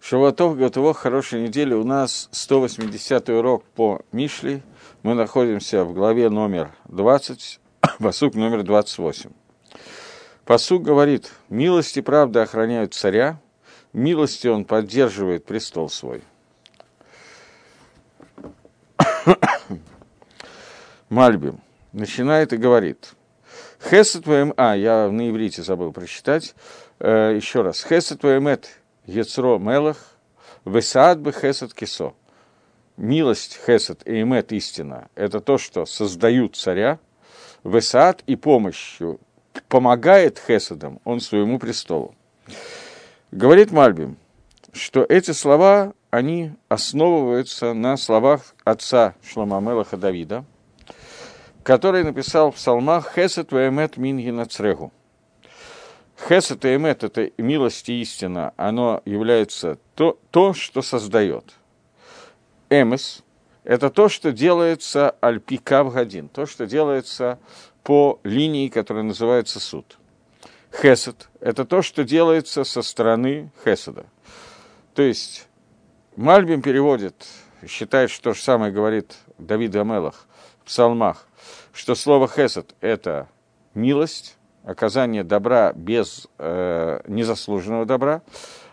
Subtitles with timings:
[0.00, 1.74] Шавуатов, Готово, хорошей недели.
[1.74, 4.62] У нас 180 урок по Мишли.
[5.02, 7.60] Мы находимся в главе номер 20,
[7.98, 9.30] посук номер 28.
[10.44, 13.40] Посук говорит, милость и правда охраняют царя,
[13.92, 16.22] милости он поддерживает престол свой.
[21.10, 21.60] Мальбим
[21.92, 23.14] начинает и говорит,
[23.82, 24.54] Хесед твоем...
[24.56, 26.54] А, я на иврите забыл прочитать.
[26.98, 27.84] Э, еще раз.
[27.84, 29.96] Хесед твоем эт Ецро Мелах,
[30.66, 32.12] Весаад бы Хесед Кисо.
[32.98, 36.98] Милость Хесед и Эмет истина– это то, что создают царя,
[37.64, 39.18] Весаад и помощью
[39.68, 42.14] помогает Хеседам он своему престолу.
[43.30, 44.18] Говорит Мальбим,
[44.74, 50.44] что эти слова, они основываются на словах отца Шламамелаха Давида,
[51.62, 54.92] который написал в псалмах «Хесед ваэмет минги нацрегу».
[56.26, 61.54] Хесед и эмет– это милость и истина, оно является то, то что создает.
[62.70, 63.22] Эмес–
[63.64, 67.38] это то, что делается альпика в годин, то, что делается
[67.84, 69.98] по линии, которая называется суд.
[70.72, 74.06] Хесед– это то, что делается со стороны Хеседа.
[74.94, 75.46] То есть
[76.16, 77.28] Мальбим переводит,
[77.66, 80.26] считает, что то же самое говорит Давид Амелах
[80.60, 81.28] в псалмах,
[81.72, 83.28] что слово хесед– это
[83.74, 84.37] милость,
[84.68, 88.20] оказание добра без э, незаслуженного добра,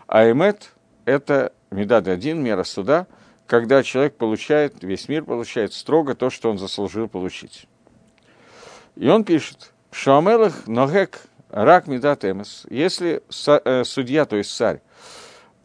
[0.06, 0.72] а эмет–
[1.06, 3.06] это медад один, мера суда,
[3.46, 7.66] когда человек получает, весь мир получает строго то, что он заслужил получить.
[8.96, 12.66] И он пишет, Шуамелах ногек рак медат эмес.
[12.68, 13.22] Если
[13.64, 14.82] э, судья, то есть царь,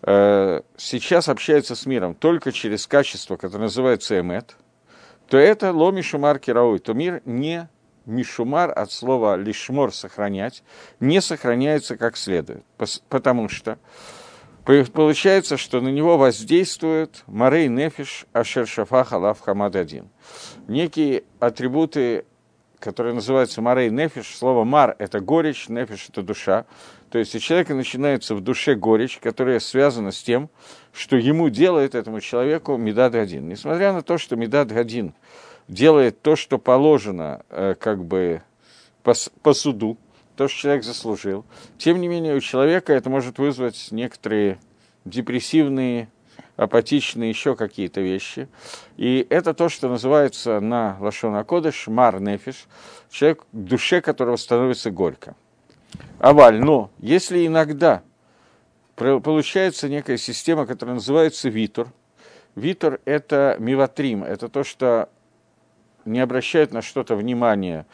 [0.03, 4.55] э, сейчас общается с миром только через качество, которое называется эмет,
[5.27, 7.67] то это ломишумар кирауй, то мир не
[8.05, 10.63] мишумар от слова лишмор сохранять,
[10.99, 12.63] не сохраняется как следует,
[13.09, 13.77] потому что
[14.63, 20.09] получается, что на него воздействует Марей Нефиш Ашер Шафах Алав Хамад один.
[20.67, 22.25] Некие атрибуты,
[22.79, 26.65] которые называются Марей Нефиш, слово Мар– это горечь, Нефиш– это душа.
[27.09, 30.49] То есть у человека начинается в душе горечь, которая связана с тем,
[30.93, 33.49] что ему делает этому человеку Медад Гадин.
[33.49, 35.13] Несмотря на то, что Медад Гадин
[35.71, 38.43] делает то, что положено э, как бы
[39.03, 39.97] по, по суду,
[40.35, 41.45] то, что человек заслужил.
[41.77, 44.59] Тем не менее, у человека это может вызвать некоторые
[45.05, 46.09] депрессивные,
[46.57, 48.49] апатичные, еще какие-то вещи.
[48.97, 52.67] И это то, что называется на Лашона Кодыш мар нефиш,
[53.09, 55.35] человек, душе которого становится горько.
[56.19, 58.03] Аваль, но если иногда
[58.95, 61.87] получается некая система, которая называется витор,
[62.55, 65.09] витор– это миватрим, это то, что
[66.05, 67.85] не обращают на что-то внимания,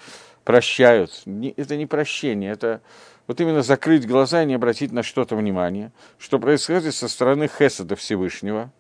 [0.44, 1.23] прощают.
[1.57, 2.81] Это не прощение, это
[3.28, 7.95] вот именно закрыть глаза и не обратить на что-то внимание, что происходит со стороны Хесада
[7.95, 8.72] Всевышнего,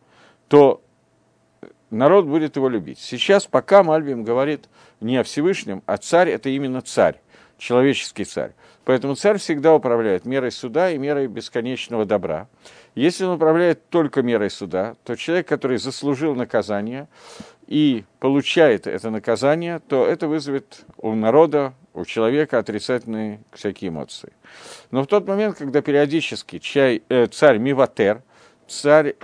[0.47, 0.81] то
[1.89, 2.99] народ будет его любить.
[2.99, 4.69] Сейчас, пока Мальбим говорит
[5.01, 7.19] не о Всевышнем, а царь– это именно царь,
[7.57, 8.53] человеческий царь.
[8.85, 12.47] Поэтому царь всегда управляет мерой суда и мерой бесконечного добра.
[12.95, 17.09] Если он управляет только мерой суда, то человек, который заслужил наказание,
[17.67, 24.31] и получает это наказание, то это вызовет у народа, у человека отрицательные всякие эмоции.
[24.91, 28.21] Но в тот момент, когда периодически чай, э, царь Миватер,
[28.67, 29.15] царь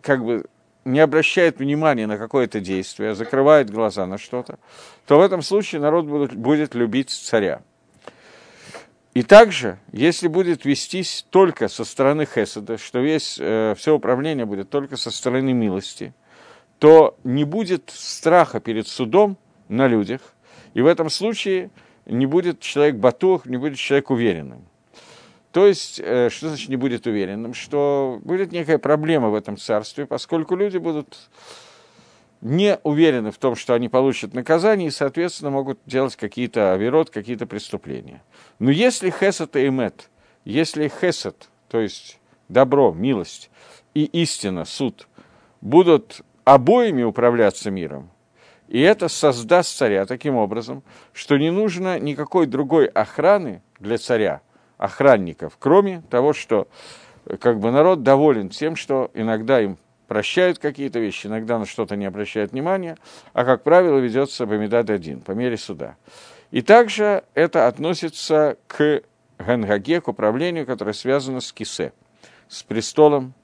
[0.00, 0.44] как бы
[0.84, 4.60] не обращает внимания на какое-то действие, закрывает глаза на что-то,
[5.06, 7.62] то в этом случае народ будет, будет любить царя.
[9.14, 14.70] И также, если будет вестись только со стороны Хесада, что весь, э, все управление будет
[14.70, 16.14] только со стороны милости–
[16.78, 19.36] то не будет страха перед судом
[19.68, 20.20] на людях,
[20.74, 21.70] и в этом случае
[22.04, 24.64] не будет человек батух, не будет человек уверенным.
[25.52, 27.54] То есть, э, что значит не будет уверенным?
[27.54, 31.30] Что будет некая проблема в этом царстве, поскольку люди будут
[32.42, 37.46] не уверены в том, что они получат наказание, и, соответственно, могут делать какие-то оверот, какие-то
[37.46, 38.22] преступления.
[38.58, 40.10] Но если хесед и эмет,
[40.44, 43.50] если хесед, то есть добро, милость
[43.94, 45.08] и истина, суд,
[45.62, 48.08] будут обоими управляться миром.
[48.68, 50.82] И это создаст царя таким образом,
[51.12, 54.40] что не нужно никакой другой охраны для царя,
[54.78, 56.68] охранников, кроме того, что
[57.40, 59.76] как бы народ доволен тем, что иногда им
[60.06, 62.96] прощают какие-то вещи, иногда на что-то не обращают внимания,
[63.32, 65.96] а, как правило, ведется Бамидад один, по мере суда.
[66.52, 69.02] И также это относится к
[69.38, 71.92] Гангаге, к управлению, которое связано с Кисе,
[72.46, 73.34] с престолом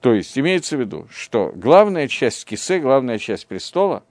[0.00, 4.02] то есть имеется в виду, что главная часть кисе, главная часть престола,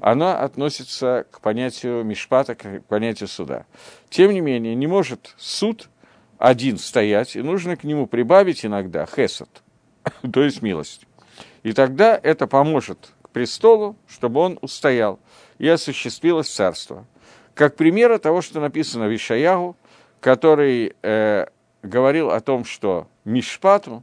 [0.00, 3.66] она относится к понятию мишпата, к понятию суда.
[4.08, 5.88] Тем не менее, не может суд
[6.38, 9.48] один стоять, и нужно к нему прибавить иногда хесед,
[10.32, 11.06] то есть милость.
[11.62, 15.20] И тогда это поможет престолу, чтобы он устоял,
[15.58, 17.06] и осуществилось царство.
[17.54, 19.76] Как пример того, что написано в Ишаягу,
[20.20, 21.46] который э,
[21.82, 24.02] говорил о том, что Мишпату,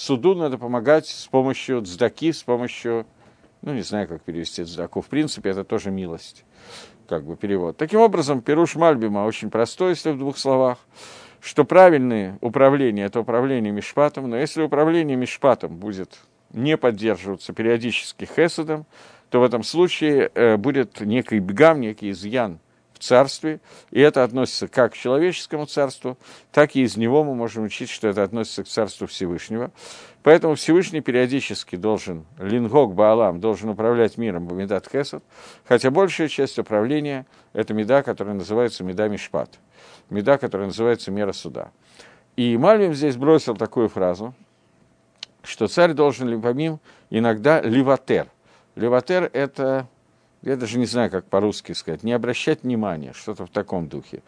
[0.00, 3.06] суду надо помогать с помощью цдаки, с помощью,
[3.62, 6.44] ну, не знаю, как перевести цдаку, в принципе, это тоже милость,
[7.06, 7.76] как бы перевод.
[7.76, 10.78] Таким образом, Перуш Мальбима очень простой, если в двух словах,
[11.40, 16.18] что правильное управление– это управление Мишпатом, но если управление Мишпатом будет
[16.52, 18.86] не поддерживаться периодически хесадом,
[19.28, 22.58] то в этом случае э, будет некий бегам, некий изъян–
[23.02, 23.60] царстве,
[23.90, 26.16] и это относится как к человеческому царству,
[26.52, 29.70] так и из него мы можем учить, что это относится к царству Всевышнего.
[30.22, 35.24] Поэтому Всевышний периодически должен, лингок Баалам, должен управлять миром в Медат Хесад,
[35.64, 39.58] хотя большая часть управления– это меда, которая называется меда Мишпат,
[40.10, 41.70] меда, которая называется мера суда.
[42.36, 44.34] И Мальвим здесь бросил такую фразу,
[45.42, 48.28] что царь должен, помимо иногда ливатер.
[48.76, 49.88] Ливатер– это
[50.42, 54.22] я даже не знаю, как по-русски сказать, не обращать внимания, что-то в таком духе.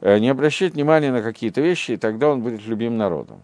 [0.00, 3.42] Э, не обращать внимания на какие-то вещи, и тогда он будет любим народом.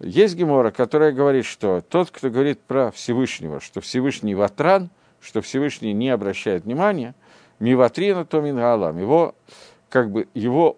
[0.00, 5.92] Есть Гемора, которая говорит, что тот, кто говорит про Всевышнего, что Всевышний ватран, что Всевышний
[5.92, 7.14] не обращает внимания,
[7.60, 9.34] миватрина то мингалам, его,
[9.88, 10.76] как бы, его,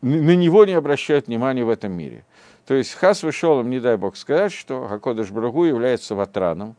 [0.00, 2.24] на него не обращают внимания в этом мире.
[2.66, 6.76] То есть Хас вышел, не дай бог сказать, что Хакодыш Брагу является ватраном,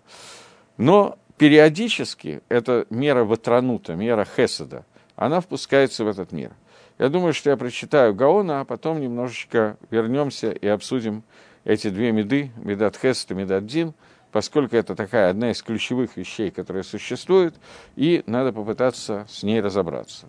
[0.78, 4.86] но периодически эта мера ватранута, мера хеседа,
[5.16, 6.51] она впускается в этот мир.
[7.00, 11.24] Я думаю, что я прочитаю Гаона, а потом немножечко вернемся и обсудим
[11.63, 13.94] эти две меды, медат хесед и медат дин,
[14.31, 17.56] поскольку это такая одна из ключевых вещей, которая существует,
[17.95, 20.28] и надо попытаться с ней разобраться.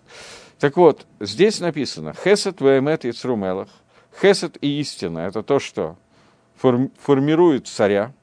[0.59, 3.69] Так вот, здесь написано «Хесед ваэмет и црумелах».
[4.21, 5.97] Хесед и истина– это то, что
[6.57, 8.13] формирует царя,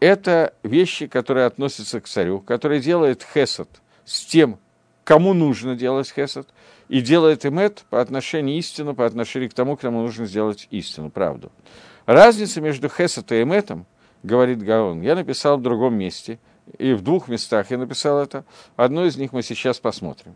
[0.00, 3.68] это вещи, которые относятся к царю, который делает хесед
[4.04, 4.58] с тем,
[5.04, 6.48] кому нужно делать хесед,
[6.88, 11.10] и делает им это по отношению истину, по отношению к тому, кому нужно сделать истину,
[11.10, 11.52] правду.
[12.06, 13.86] Разница между хесед и эметом,
[14.22, 16.38] говорит Гаон, я написал в другом месте,
[16.78, 18.44] и в двух местах я написал это,
[18.76, 20.34] одно из них мы сейчас посмотрим.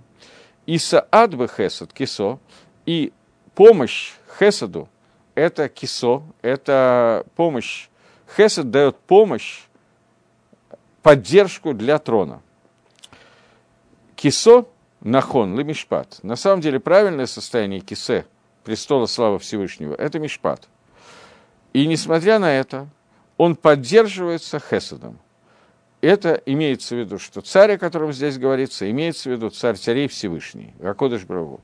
[0.67, 2.38] Исаад бы хесед, кисо,
[2.87, 3.12] и
[3.55, 4.88] помощь хесаду,
[5.35, 7.88] это кисо, это помощь
[8.37, 9.63] Хесед дает помощь,
[11.03, 12.41] поддержку для трона.
[14.17, 14.69] Кисо,
[15.01, 16.21] нахон, лемишпат.
[16.23, 18.27] На самом деле правильное состояние кисе,
[18.65, 20.69] престола славы Всевышнего, это мишпат.
[21.73, 22.89] И несмотря на это,
[23.37, 25.19] он поддерживается хеседом–
[26.02, 30.08] это имеется в виду, что царь, о котором здесь говорится, имеется в виду царь царей
[30.08, 31.60] Всевышний, Акодыш Браву.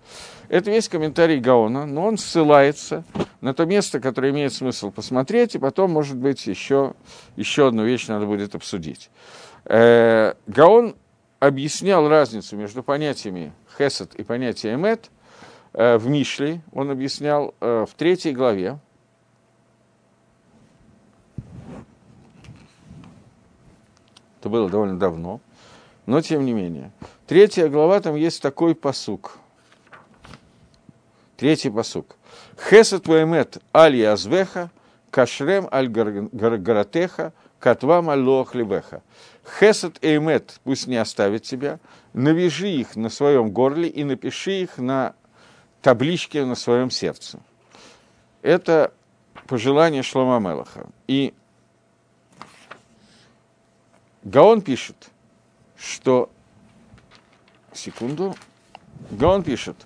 [0.48, 3.04] Это весь комментарий Гаона, но он ссылается
[3.40, 6.94] на то место, которое имеет смысл посмотреть, и потом, может быть, еще,
[7.36, 9.10] еще одну вещь надо будет обсудить.
[9.64, 10.94] Э, Гаон
[11.40, 15.10] объяснял разницу между понятиями хесед и понятием эмет
[15.72, 18.78] э, в Мишле, он объяснял э, в третьей главе,
[24.48, 25.40] Это было довольно давно.
[26.06, 26.90] Но тем не менее.
[27.26, 29.36] Третья глава, там есть такой посук.
[31.36, 32.16] Третий посук.
[32.58, 34.70] Хесет ваэмет аль язвеха,
[35.10, 39.02] кашрем аль гаратеха, катвам аль лоахлебеха.
[39.60, 40.18] Хесет и
[40.64, 41.78] пусть не оставит тебя,
[42.14, 45.14] навяжи их на своем горле и напиши их на
[45.82, 47.38] табличке на своем сердце.
[48.40, 48.94] Это
[49.46, 50.86] пожелание Шлома Мелаха.
[51.06, 51.34] И
[54.24, 55.10] Гаон пишет,
[55.76, 56.30] что...
[57.72, 58.34] Секунду.
[59.10, 59.76] Гаон пишет,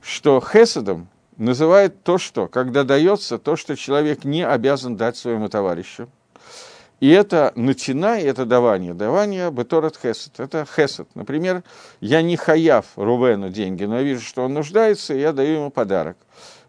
[0.00, 6.08] что Хеседом называет то, что, когда дается то, что человек не обязан дать своему товарищу.
[7.00, 8.92] И это натина, и это давание.
[8.92, 10.38] Давание беторат хесед.
[10.38, 11.08] Это хесед.
[11.14, 11.64] Например,
[12.00, 15.70] я не хаяв Рувену деньги, но я вижу, что он нуждается, и я даю ему
[15.70, 16.18] подарок.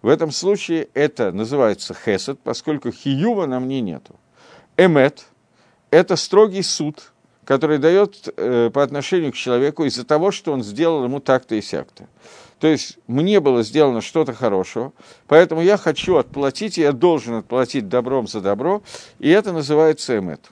[0.01, 4.15] В этом случае это называется хесед, поскольку хиюва на мне нету.
[4.77, 5.25] Эмет–
[5.91, 7.11] это строгий суд,
[7.45, 11.61] который дает э, по отношению к человеку из-за того, что он сделал ему так-то и
[11.61, 12.07] сяк-то.
[12.59, 14.93] То есть мне было сделано что-то хорошего,
[15.27, 18.83] поэтому я хочу отплатить, и я должен отплатить добром за добро,
[19.19, 20.51] и это называется эмет.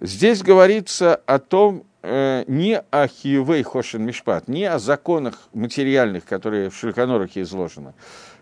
[0.00, 6.70] Здесь говорится о том, э, не о хиевей хошен мишпат, не о законах материальных, которые
[6.70, 7.92] в Шельконорахе изложены,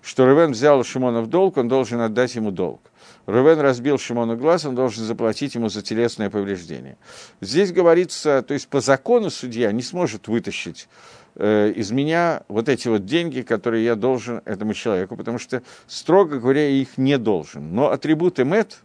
[0.03, 2.81] что Ревен взял Шимона в долг, он должен отдать ему долг.
[3.29, 6.97] Рувен разбил Шимону глаз, он должен заплатить ему за телесное повреждение.
[7.43, 10.89] Здесь говорится, то есть по закону судья не сможет вытащить
[11.35, 16.39] э, из меня вот эти вот деньги, которые я должен этому человеку, потому что, строго
[16.39, 17.75] говоря, их не должен.
[17.75, 18.79] Но атрибут эмет,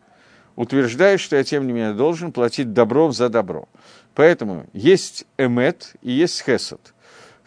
[0.58, 3.70] утверждаю, что я, тем не менее, должен платить добром за добро.
[4.14, 6.93] Поэтому есть эмет и есть хесед.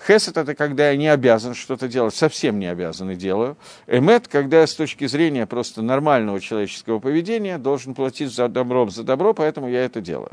[0.04, 3.56] Хесед– это когда я не обязан что-то делать, совсем не обязан и делаю.
[3.86, 9.04] Эмет– когда я с точки зрения просто нормального человеческого поведения должен платить за добро за
[9.04, 10.32] добро, поэтому я это делаю.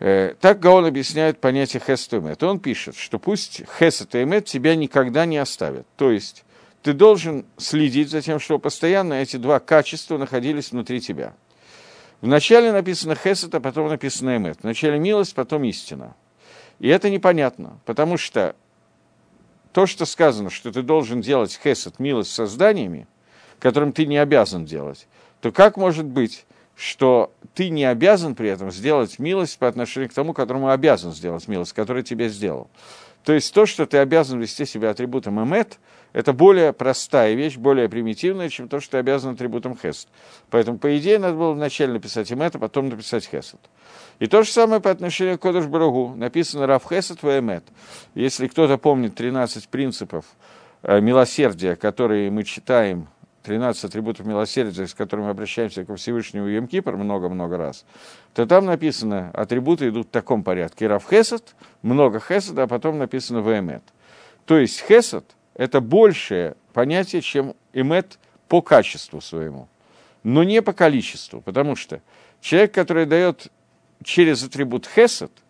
[0.00, 2.42] Э, так Гаон объясняет понятие хесед и эмет.
[2.42, 5.86] Он пишет, что пусть хесед и эмет тебя никогда не оставят.
[5.96, 6.44] То есть
[6.82, 11.34] ты должен следить за тем, чтобы постоянно эти два качества находились внутри тебя.
[12.22, 14.58] Вначале написано хесед, а потом написано эмет.
[14.62, 16.14] Вначале милость, потом истина.
[16.80, 18.56] И это непонятно, потому что
[19.72, 23.06] то, что сказано, что ты должен делать хесед, милость созданиями,
[23.60, 25.06] которым ты не обязан делать,
[25.40, 30.14] то как может быть, что ты не обязан при этом сделать милость по отношению к
[30.14, 32.70] тому, которому обязан сделать милость, который тебе сделал?
[33.24, 35.78] То есть то, что ты обязан вести себя атрибутом эмет,
[36.12, 40.08] это более простая вещь, более примитивная, чем то, что ты обязан атрибутом хесед.
[40.50, 43.60] Поэтому, по идее, надо было вначале написать эмет, а потом написать хесед.
[44.18, 46.14] И то же самое по отношению к Кодыш Барагу.
[46.16, 47.64] Написано Рав Хесед Ваэмет.
[48.14, 50.24] Если кто-то помнит 13 принципов
[50.82, 53.08] э, милосердия, которые мы читаем
[53.44, 57.86] 13 атрибутов милосердия, с которыми мы обращаемся ко Всевышнему Емкипр много-много раз,
[58.34, 60.88] то там написано, атрибуты идут в таком порядке.
[60.88, 63.84] Рав Хесед, много Хеседа, а потом написано Вемет.
[64.44, 65.24] То есть Хесед–
[65.60, 69.68] это большее понятие, чем Эмет по качеству своему,
[70.22, 72.00] но не по количеству, потому что
[72.40, 73.48] человек, который дает
[74.02, 75.30] через атрибут Хесед–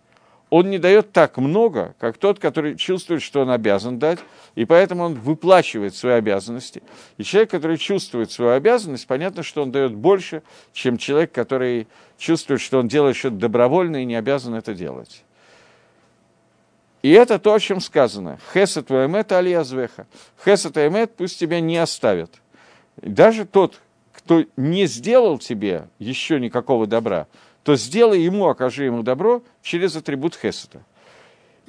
[0.50, 4.18] он не дает так много, как тот, который чувствует, что он обязан дать,
[4.56, 6.82] и поэтому он выплачивает свои обязанности.
[7.16, 11.86] И человек, который чувствует свою обязанность, понятно, что он дает больше, чем человек, который
[12.18, 15.22] чувствует, что он делает что-то добровольно и не обязан это делать.
[17.02, 18.38] И это то, о чем сказано.
[18.52, 20.06] Хесет ваэмет алиязвеха.
[20.44, 22.40] Хесет и пусть тебя не оставят.
[22.96, 23.80] Даже тот,
[24.12, 27.26] кто не сделал тебе еще никакого добра,
[27.62, 30.82] то сделай ему, окажи ему добро через атрибут Хесета.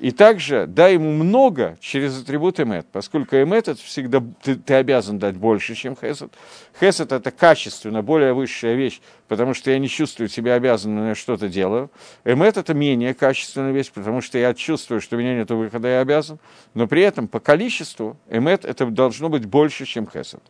[0.02, 5.20] И также дай ему много через атрибут эмет, поскольку эмет это всегда ты, ты обязан
[5.20, 6.34] дать больше, чем хесед.
[6.80, 11.50] Хесед это качественно более высшая вещь, потому что я не чувствую себя обязанным, я что-то
[11.50, 11.92] делаю.
[12.26, 16.00] Эмет это менее качественная вещь, потому что я чувствую, что у меня нет выхода, я
[16.00, 16.40] обязан.
[16.74, 20.42] Но при этом по количеству эмет это должно быть больше, чем хесед.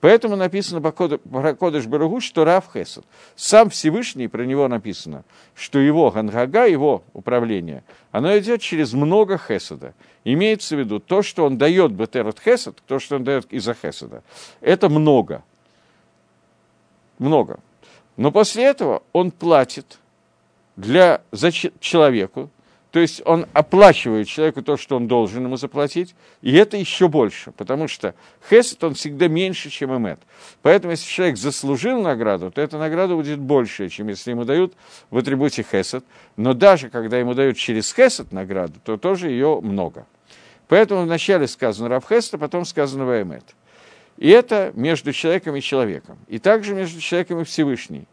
[0.00, 0.92] Поэтому написано про
[1.54, 3.04] Кодыш Барагу, что Рав Хесед.
[3.36, 9.94] Сам Всевышний, про него написано, что его Гангага, его управление, оно идет через много Хеседа.
[10.24, 14.22] Имеется в виду то, что он дает Бетерот Хесед, то, что он дает из-за Хеседа.
[14.62, 15.42] Это много.
[17.18, 17.60] Много.
[18.16, 19.98] Но после этого он платит
[20.76, 22.48] для, за человеку,
[22.90, 27.52] то есть он оплачивает человеку то, что он должен ему заплатить, и это еще больше,
[27.52, 28.14] потому что
[28.48, 30.18] хесед, он всегда меньше, чем эмет.
[30.62, 34.74] Поэтому, если человек заслужил награду, то эта награда будет больше, чем если ему дают
[35.10, 36.04] в атрибуте хесед.
[36.36, 40.06] Но даже когда ему дают через хесед награду, то тоже ее много.
[40.66, 43.44] Поэтому вначале сказано раб хесед, а потом сказано ваэмет.
[44.16, 46.18] И это между человеком и человеком.
[46.26, 48.06] И также между человеком и Всевышним.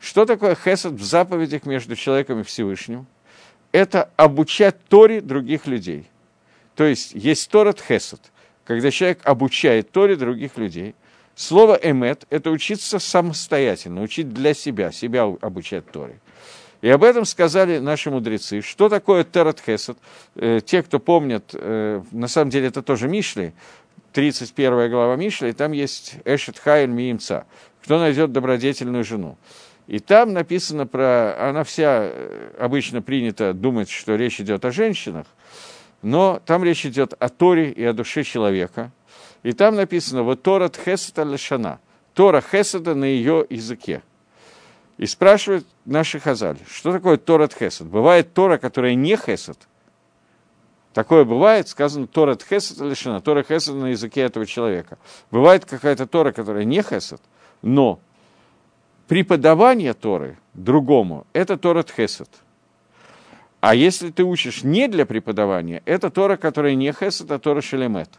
[0.00, 3.06] Что такое хесед в заповедях между человеком и Всевышним?
[3.74, 6.08] Это обучать Торе других людей.
[6.76, 8.20] То есть есть Торат Хесед,
[8.64, 10.94] когда человек обучает Торе других людей.
[11.34, 16.20] Слово «эмет»– это учиться самостоятельно, учить для себя, себя обучать Торе.
[16.82, 18.60] И об этом сказали наши мудрецы.
[18.60, 19.98] Что такое Терат Хесед?
[20.36, 23.54] Э, те, кто помнят, э, на самом деле это тоже Мишли,
[24.12, 27.44] 31 глава Мишли, там есть Эшет Хайль Миимца.
[27.82, 29.36] Кто найдет добродетельную жену?
[29.86, 31.48] И там написано про...
[31.48, 35.26] Она вся э, обычно принято думать, что речь идет о женщинах,
[36.02, 38.92] но там речь идет о Торе и о душе человека.
[39.42, 41.80] И там написано вот Тора Тхесета Лешана.
[42.14, 44.02] Тора Хеседа на ее языке.
[44.96, 47.86] И спрашивает наши Хазаль, что такое Тора Хесед?
[47.88, 49.58] Бывает Тора, которая не Хесед.
[50.94, 54.96] Такое бывает, сказано Тора Хесед Лешана, Тора Хесед на языке этого человека.
[55.32, 57.20] Бывает какая-то Тора, которая не Хесед,
[57.62, 57.98] но
[59.06, 62.28] преподавание Торы другому– это Тора Тхесед.
[63.60, 68.10] А если ты учишь не для преподавания, это Тора, которая не Хесед, а Тора Шелемет.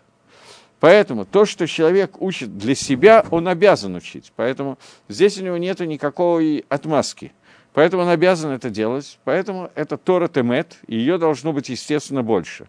[0.79, 4.33] Поэтому то, что человек учит для себя, он обязан учить.
[4.35, 4.77] Поэтому
[5.07, 7.31] здесь у него нет никакой отмазки.
[7.73, 9.19] Поэтому он обязан это делать.
[9.23, 12.67] Поэтому это Тора Темет, и ее должно быть, естественно, больше.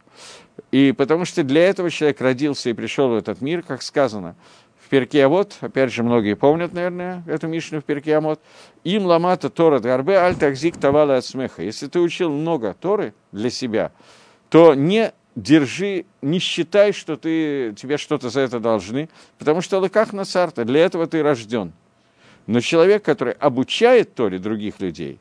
[0.71, 4.37] И потому что для этого человек родился и пришел в этот мир, как сказано,
[4.87, 8.41] в Перке Амот, опять же, многие помнят, наверное, эту Мишну в Перке Амот,
[8.85, 11.63] им ламата Тора Гарбе аль такзик тавала от смеха.
[11.63, 13.91] Если ты учил много Торы для себя,
[14.49, 20.13] то не держи, не считай, что ты, тебе что-то за это должны, потому что лыках
[20.13, 21.73] на царта, для этого ты рожден.
[22.47, 25.19] Но человек, который обучает Торе других людей,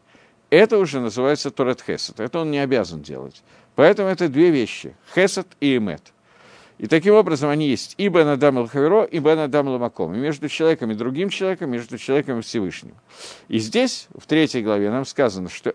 [0.51, 2.19] это уже называется Торет Хесед.
[2.19, 3.41] Это он не обязан делать.
[3.74, 6.13] Поэтому это две вещи– Хесед и Эмет.
[6.77, 10.13] И таким образом они есть и Бен Адам Хаверо, и Бен Адам Ламаком.
[10.13, 12.96] И между человеком и другим человеком, между человеком и Всевышним.
[13.48, 15.74] И здесь, в третьей главе, нам сказано, что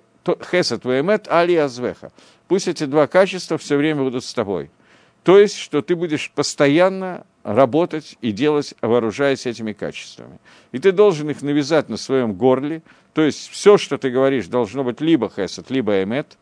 [0.50, 2.12] Хесед Ваэмет Али Азвеха.
[2.48, 4.70] Пусть эти два качества все время будут с тобой.
[5.22, 10.38] То есть, что ты будешь постоянно работать и делать, вооружаясь этими качествами.
[10.72, 12.82] И ты должен их навязать на своем горле,
[13.14, 16.38] то есть все, что ты говоришь, должно быть либо хесед, либо эмет,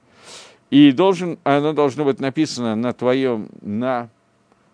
[0.71, 4.11] и должен, оно должно быть написано на твоем, на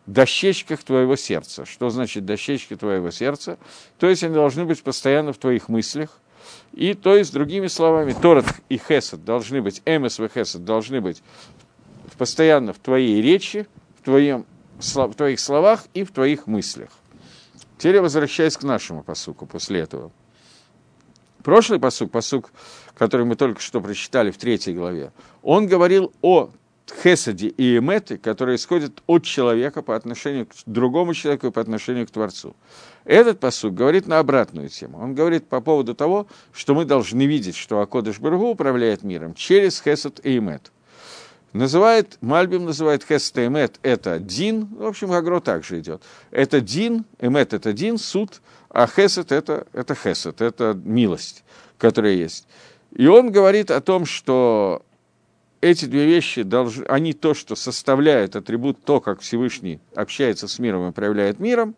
[0.07, 1.65] дощечках твоего сердца.
[1.65, 3.59] Что значит дощечки твоего сердца?
[3.99, 6.19] То есть они должны быть постоянно в твоих мыслях.
[6.73, 11.23] И то есть, другими словами, Торат и Хесед должны быть, Эмес и Хесед должны быть
[12.19, 13.67] постоянно в твоей речи,
[13.99, 14.45] в, твоем,
[14.79, 16.91] в твоих словах и в твоих мыслях.
[17.79, 20.11] Теперь я возвращаюсь к нашему посуку после этого.
[21.43, 22.51] Прошлый посук, посук,
[22.97, 26.51] который мы только что прочитали в третьей главе, он говорил о
[26.93, 32.07] хесаде и эмете, которые исходят от человека по отношению к другому человеку и по отношению
[32.07, 32.55] к Творцу.
[33.05, 34.99] Этот посуд говорит на обратную тему.
[34.99, 39.81] Он говорит по поводу того, что мы должны видеть, что Акодыш Баргу управляет миром через
[39.81, 40.73] хесад и эмет.
[41.53, 46.03] Называет, Мальбим называет хесад и эмет это дин, в общем, Агро также идет.
[46.31, 51.45] Это дин, эмет это дин, суд, а хесад это, это хесад, это милость,
[51.79, 52.47] которая есть.
[52.95, 54.84] И он говорит о том, что
[55.65, 60.89] эти две вещи, должны, они то, что составляет атрибут, то, как Всевышний общается с миром
[60.89, 61.75] и проявляет миром.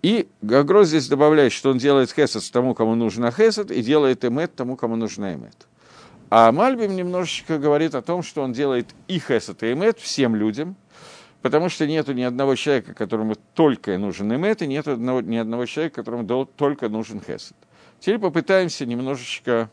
[0.00, 4.54] И Гагро здесь добавляет, что он делает хесед тому, кому нужен хесед, и делает эмет
[4.54, 5.66] тому, кому нужен эмет.
[6.30, 10.74] А Мальбим немножечко говорит о том, что он делает и хесед, и эмет всем людям,
[11.42, 15.66] потому что нету ни одного человека, которому только нужен эмет, и нет одного, ни одного
[15.66, 17.56] человека, которому только нужен хесед.
[18.00, 19.68] Теперь попытаемся немножечко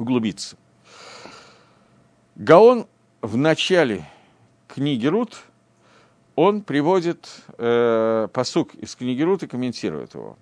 [0.00, 0.56] углубиться.
[2.36, 2.86] Гаон
[3.20, 4.08] в начале
[4.68, 5.38] книги Рут,
[6.36, 10.38] он приводит э, посук из книги Рут и комментирует его.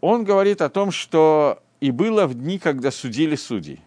[0.00, 3.80] Он говорит о том, что и было в дни, когда судили судей.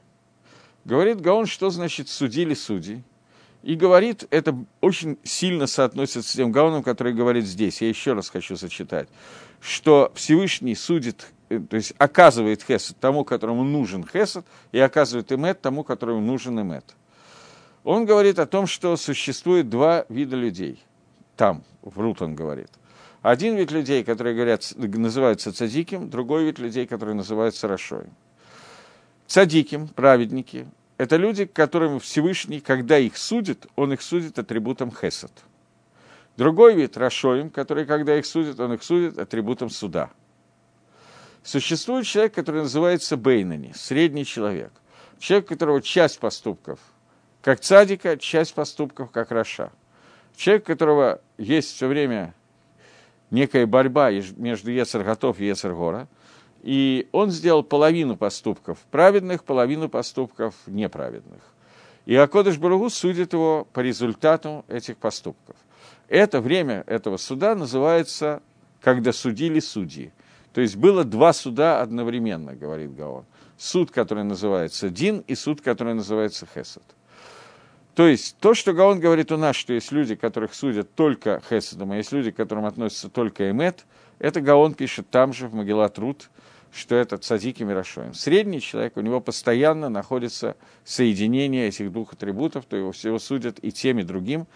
[0.85, 3.03] Говорит Гаон, что значит судили судей.
[3.63, 7.81] И говорит, это очень сильно соотносится с тем Гаоном, который говорит здесь.
[7.81, 9.07] Я еще раз хочу зачитать,
[9.61, 15.83] что Всевышний судит то есть оказывает хесед тому, которому нужен хесед, и оказывает эмет тому,
[15.83, 16.85] которому нужен эмет.
[17.83, 20.81] Он говорит о том, что существует два вида людей.
[21.35, 22.69] Там, в Рут он говорит.
[23.21, 28.11] Один вид людей, которые говорят, называются цадиким, другой вид людей, которые называются рашоем.
[29.27, 35.31] Цадиким, праведники, это люди, которым Всевышний, когда их судит, он их судит атрибутом хесед.
[36.37, 40.09] Другой вид– рашоим, который, когда их судит, он их судит атрибутом суда–
[41.43, 44.71] Существует человек, который называется Бейнани, средний человек.
[45.19, 46.79] Человек, у которого часть поступков
[47.41, 49.71] как цадика, часть поступков как Раша.
[50.35, 52.33] Человек, у которого есть все время
[53.29, 56.07] некая борьба между Ецерготов и Ецергора,
[56.61, 61.41] и он сделал половину поступков праведных, половину поступков неправедных.
[62.05, 65.57] И Акодыш Баругу судит его по результату этих поступков.
[66.07, 68.41] Это время этого суда называется
[68.81, 70.13] «когда судили судьи».
[70.53, 73.25] То есть было два суда одновременно, говорит Гаон.
[73.57, 76.83] Суд, который называется Дин, и суд, который называется Хесед.
[77.95, 81.91] То есть то, что Гаон говорит у нас, что есть люди, которых судят только Хеседом,
[81.91, 83.85] а есть люди, к которым относятся только Эмет,
[84.19, 86.29] это Гаон пишет там же, в Магеллат Рут,
[86.71, 88.13] что это цадик и Мирошоем.
[88.13, 93.71] Средний человек, у него постоянно находится соединение этих двух атрибутов, то его всего судят и
[93.71, 94.47] тем, и другим,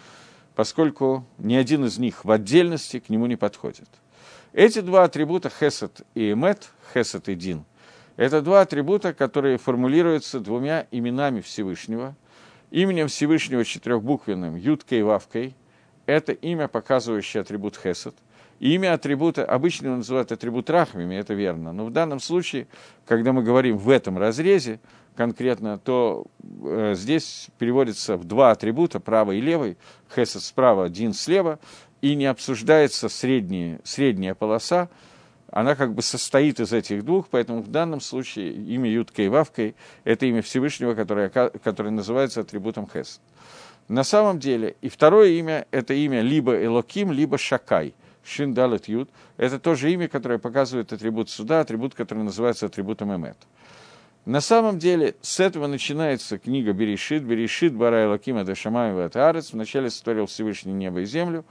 [0.56, 3.88] поскольку ни один из них в отдельности к нему не подходит.
[4.58, 7.64] Эти два атрибута хесед и эмет, хесед и дин,
[8.16, 12.16] это два атрибута, которые формулируются двумя именами Всевышнего.
[12.72, 15.56] Именем Всевышнего четырехбуквенным Юткой и Вавкой–
[16.08, 18.16] это имя, показывающее атрибут хесед.
[18.60, 21.72] И имя атрибута, обычно его называют атрибут рахмими, это верно.
[21.72, 22.66] Но в данном случае,
[23.06, 24.80] когда мы говорим в этом разрезе
[25.16, 26.26] конкретно, то
[26.64, 29.78] э, здесь переводится в два атрибута, правый и левый,
[30.16, 31.60] хесед справа, дин слева,
[32.12, 34.90] и не обсуждается средняя, средняя полоса,
[35.52, 39.76] она как бы состоит из этих двух, поэтому в данном случае имя Юткой и Вавкой–
[40.04, 43.22] это имя Всевышнего, которое, которое называется атрибутом Хес.
[43.88, 47.94] На самом деле, и второе имя– это имя либо Элоким, либо Шакай.
[48.26, 53.38] Шин Далет Юд– это тоже имя, которое показывает атрибут суда, атрибут, который называется атрибутом Эмет.
[54.28, 59.90] На самом деле, с этого начинается книга Берешит, Берешит, Барай Лакима Дашамаева это Арец, вначале
[59.90, 61.46] сотворил Всевышний небо и землю,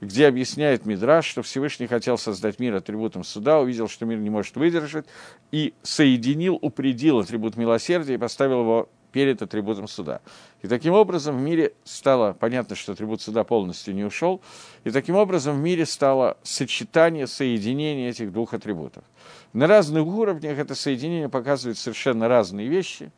[0.00, 4.56] где объясняет Мидраш, что Всевышний хотел создать мир атрибутом суда, увидел, что мир не может
[4.56, 5.04] выдержать,
[5.50, 10.20] и соединил, упредил атрибут милосердия и поставил его перед атрибутом суда.
[10.62, 14.40] И таким образом в мире стало понятно, что атрибут суда полностью не ушел,
[14.84, 19.04] и таким образом в мире стало сочетание, соединение этих двух атрибутов.
[19.52, 23.12] На разных уровнях это соединение показывает совершенно разные вещи.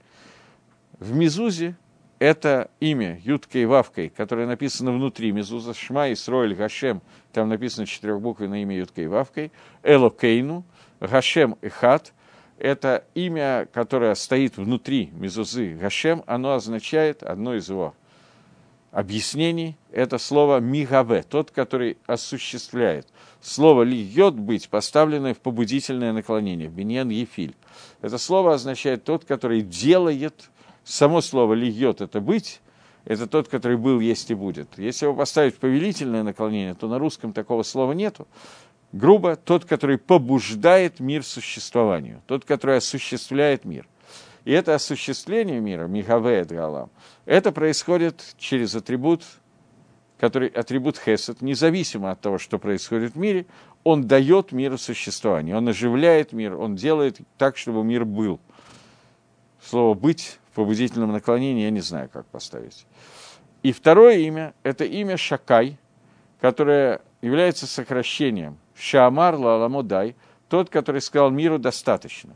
[0.98, 1.76] В Мизузе
[2.18, 7.02] это имя Юткой Вавкой, которое написано внутри Мизуза, Шма, Исроэль, Гашем,
[7.32, 9.52] там написано четырехбуквенное имя Юткой Вавкой,
[9.82, 10.64] Элокейну,
[11.00, 12.12] Гашем и Хат–
[12.58, 17.94] это имя, которое стоит внутри Мезузы Гашем, оно означает, одно из его
[18.90, 23.08] объяснений, это слово «мигаве», тот, который осуществляет.
[23.40, 27.56] Слово «льет» быть, поставленное в побудительное наклонение, в биньян ефиль.
[28.02, 30.50] Это слово означает тот, который делает,
[30.84, 32.60] само слово «льет»– это быть,
[33.04, 34.78] это тот, который был, есть и будет.
[34.78, 38.26] Если его поставить в повелительное наклонение, то на русском такого слова нету
[38.94, 43.88] грубо, тот, который побуждает мир существованию, тот, который осуществляет мир.
[44.44, 46.90] И это осуществление мира, Михавеет Галам,
[47.24, 49.24] это происходит через атрибут,
[50.18, 53.46] который атрибут Хесед, независимо от того, что происходит в мире,
[53.82, 58.38] он дает миру существование, он оживляет мир, он делает так, чтобы мир был.
[59.60, 62.86] Слово «быть» в побудительном наклонении я не знаю, как поставить.
[63.62, 65.78] И второе имя– это имя Шакай,
[66.40, 70.16] которое является сокращением Шамар Лаламодай,
[70.48, 72.34] тот, который сказал миру достаточно,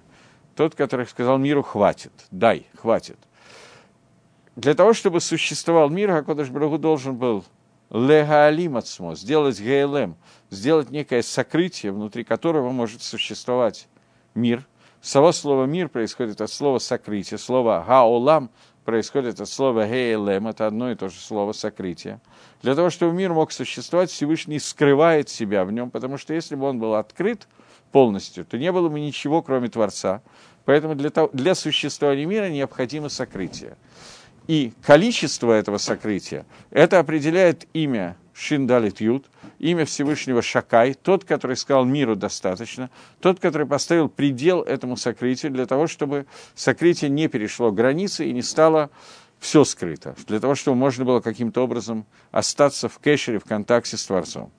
[0.55, 3.19] тот, который сказал миру хватит, дай, хватит.
[4.57, 7.45] Для того, чтобы существовал мир, Хакодыш Брагу должен был
[7.91, 10.17] легаалим отсмо, сделать ГЛМ,
[10.51, 13.89] сделать некое сокрытие, внутри которого может существовать
[14.35, 14.67] мир.
[15.01, 18.51] Само слово «мир» происходит от слова «сокрытие», слово «гаолам»
[18.89, 22.21] происходит от слова «гейлем», это одно и то же слово «сокрытие».
[22.63, 26.65] Для того, чтобы мир мог существовать, Всевышний скрывает себя в нем, потому что если бы
[26.65, 27.49] он был открыт
[27.93, 30.23] полностью, то не было бы ничего, кроме Творца.
[30.65, 33.77] Поэтому для, того, для существования мира необходимо сокрытие.
[34.49, 39.27] И количество этого сокрытия, это определяет имя Шиндалит Ют,
[39.59, 42.89] имя Всевышнего Шакай, тот, который сказал миру достаточно,
[43.21, 48.41] тот, который поставил предел этому сокрытию для того, чтобы сокрытие не перешло границы и не
[48.41, 48.91] стало
[49.39, 54.07] все скрыто, для того, чтобы можно было каким-то образом остаться в кэшере, в контакте с
[54.07, 54.51] Творцом.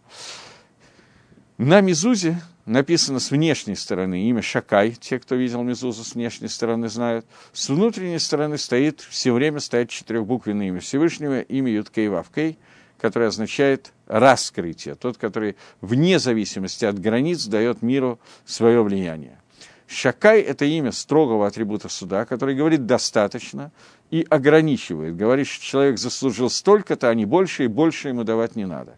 [1.58, 6.88] На Мизузе написано с внешней стороны имя Шакай, те, кто видел Мизузу с внешней стороны,
[6.88, 7.26] знают.
[7.52, 12.58] С внутренней стороны стоит, все время стоит четырехбуквенное имя Всевышнего, имя Юткей Вавкей,
[13.00, 19.40] которое означает раскрытие, тот, который вне зависимости от границ дает миру свое влияние.
[19.88, 23.72] Шакай– это имя строгого атрибута суда, который говорит «достаточно»,
[24.12, 25.16] и ограничивает.
[25.16, 28.98] Говорит, что человек заслужил столько-то, а не больше, и больше ему давать не надо.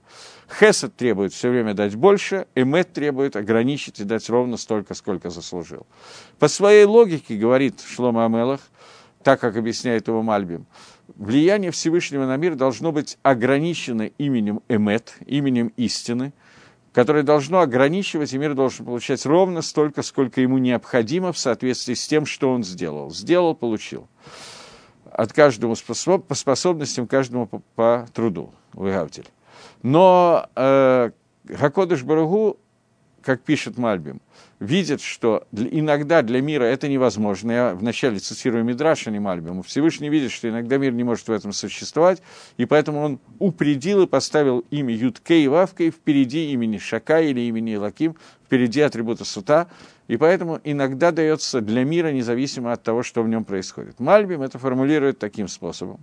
[0.59, 5.85] Хесед требует все время дать больше, Эмет требует ограничить и дать ровно столько, сколько заслужил.
[6.39, 8.59] По своей логике, говорит Шлома Амелах,
[9.23, 10.65] так как объясняет его Мальбим,
[11.15, 16.33] влияние Всевышнего на мир должно быть ограничено именем Эмет, именем истины,
[16.91, 22.05] которое должно ограничивать, и мир должен получать ровно столько, сколько ему необходимо в соответствии с
[22.05, 23.09] тем, что он сделал.
[23.11, 24.09] Сделал, получил
[25.13, 29.27] от каждого способ, по способностям, каждому по, по труду, выгавтель.
[29.83, 31.11] Но э,
[31.49, 32.57] Хакодыш Барагу,
[33.21, 34.21] как пишет Мальбим,
[34.59, 37.51] видит, что иногда для мира это невозможно.
[37.51, 39.63] Я вначале цитирую Мидраша, а не Мальбим.
[39.63, 42.21] Всевышний видит, что иногда мир не может в этом существовать,
[42.57, 47.75] и поэтому он упредил и поставил имя Юткей и Вавкой впереди имени Шака или имени
[47.75, 49.67] Лаким, впереди атрибута Сута,
[50.11, 53.97] и поэтому иногда дается для мира независимо от того, что в нем происходит.
[54.01, 56.01] Мальбим это формулирует таким способом,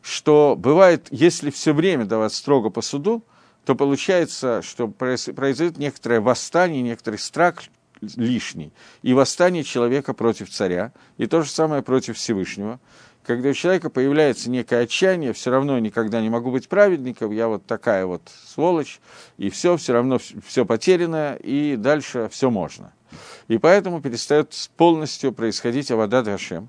[0.00, 3.22] что бывает, если все время давать строго по суду,
[3.66, 7.62] то получается, что произойдет некоторое восстание, некоторый страх
[8.00, 12.80] лишний, и восстание человека против царя, и то же самое против Всевышнего–
[13.26, 17.64] когда у человека появляется некое отчаяние, все равно никогда не могу быть праведником, я вот
[17.66, 19.00] такая вот сволочь,
[19.38, 22.92] и все, все равно все потеряно, и дальше все можно.
[23.48, 26.68] И поэтому перестает полностью происходить Авадат Гашем.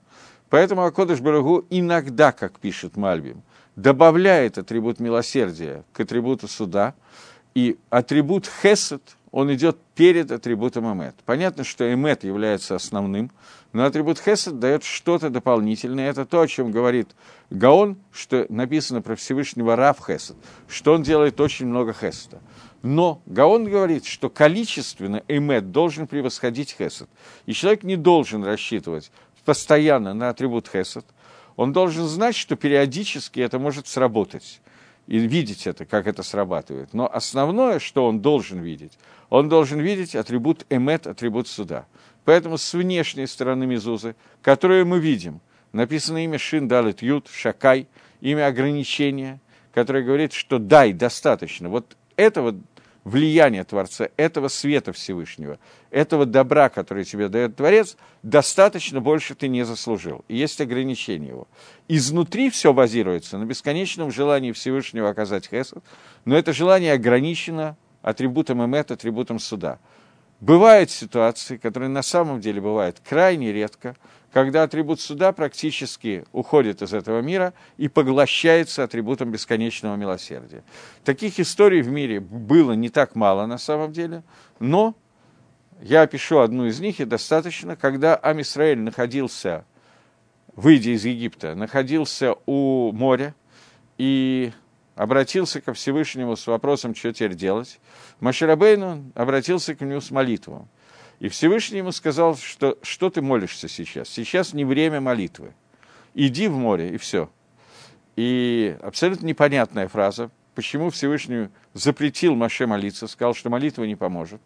[0.49, 3.41] Поэтому Акодыш Барагу иногда, как пишет Мальбим,
[3.75, 6.93] добавляет атрибут милосердия к атрибуту суда,
[7.55, 9.01] и атрибут Хесед,
[9.35, 11.13] он идет перед атрибутом Эмет.
[11.25, 13.31] Понятно, что Эмет является основным,
[13.73, 16.09] но атрибут Хесед дает что-то дополнительное.
[16.09, 17.09] Это то, о чем говорит
[17.49, 20.37] Гаон, что написано про Всевышнего Рав Хесед,
[20.69, 22.39] что он делает очень много Хеседа.
[22.81, 27.09] Но Гаон говорит, что количественно эмет должен превосходить хесед.
[27.45, 29.11] И человек не должен рассчитывать
[29.43, 31.05] постоянно на атрибут хесед.
[31.57, 34.61] Он должен знать, что периодически это может сработать
[35.07, 36.93] и видеть это, как это срабатывает.
[36.93, 38.97] Но основное, что он должен видеть,
[39.29, 41.85] он должен видеть атрибут эмет, атрибут суда.
[42.23, 45.41] Поэтому с внешней стороны Мезузы, которую мы видим,
[45.73, 47.87] написано имя Шин Далит Ют, Шакай,
[48.21, 49.39] имя ограничения,
[49.73, 51.69] которое говорит, что дай, достаточно.
[51.69, 52.55] Вот этого
[53.05, 55.59] влияния Творца, этого света Всевышнего,
[55.91, 60.25] этого добра, который тебе дает Творец, достаточно больше ты не заслужил.
[60.27, 61.47] И есть ограничение его.
[61.87, 65.83] Изнутри все базируется на бесконечном желании Всевышнего оказать хесед,
[66.25, 69.79] но это желание ограничено атрибутом эмет, атрибутом суда.
[70.41, 73.95] Бывают ситуации, которые на самом деле бывают крайне редко,
[74.35, 80.61] когда атрибут суда практически уходит из этого мира и поглощается атрибутом бесконечного милосердия.
[81.05, 84.23] Таких историй в мире было не так мало на самом деле,
[84.59, 84.93] но
[85.81, 89.63] я опишу одну из них, и достаточно, когда Амисраэль находился,
[90.53, 93.33] выйдя из Египта, находился у моря
[93.97, 94.51] и
[94.95, 97.79] обратился ко Всевышнему с вопросом, что теперь делать.
[98.19, 100.63] Маширабейну обратился к нему с молитвой.
[101.19, 104.09] И Всевышний ему сказал, что что ты молишься сейчас?
[104.09, 105.53] Сейчас не время молитвы.
[106.13, 107.29] Иди в море, и все.
[108.15, 114.41] И абсолютно непонятная фраза, почему Всевышний запретил Маше молиться, сказал, что молитва не поможет.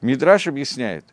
[0.00, 1.04] Мидраш объясняет,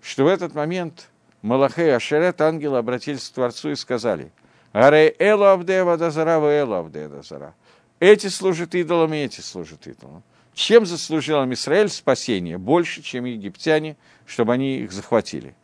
[0.00, 1.08] что в этот момент
[1.42, 4.32] Малахей и Ашерет, ангелы, обратились к Творцу и сказали,
[4.72, 7.54] «Аре элу авдева дазара, элу авдева дазара».
[8.00, 10.24] Эти служат идолам, и эти служат идолам.
[10.54, 12.58] Чем заслужил Израиль спасение?
[12.58, 15.54] Больше, чем египтяне, чтобы они их захватили.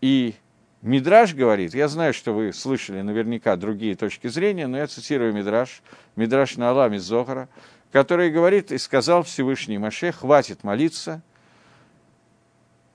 [0.00, 0.34] И
[0.80, 5.82] Мидраш говорит, я знаю, что вы слышали наверняка другие точки зрения, но я цитирую Мидраш,
[6.16, 7.48] Мидраш на Алам из Зохара,
[7.92, 11.22] который говорит, и сказал Всевышний Маше, хватит молиться,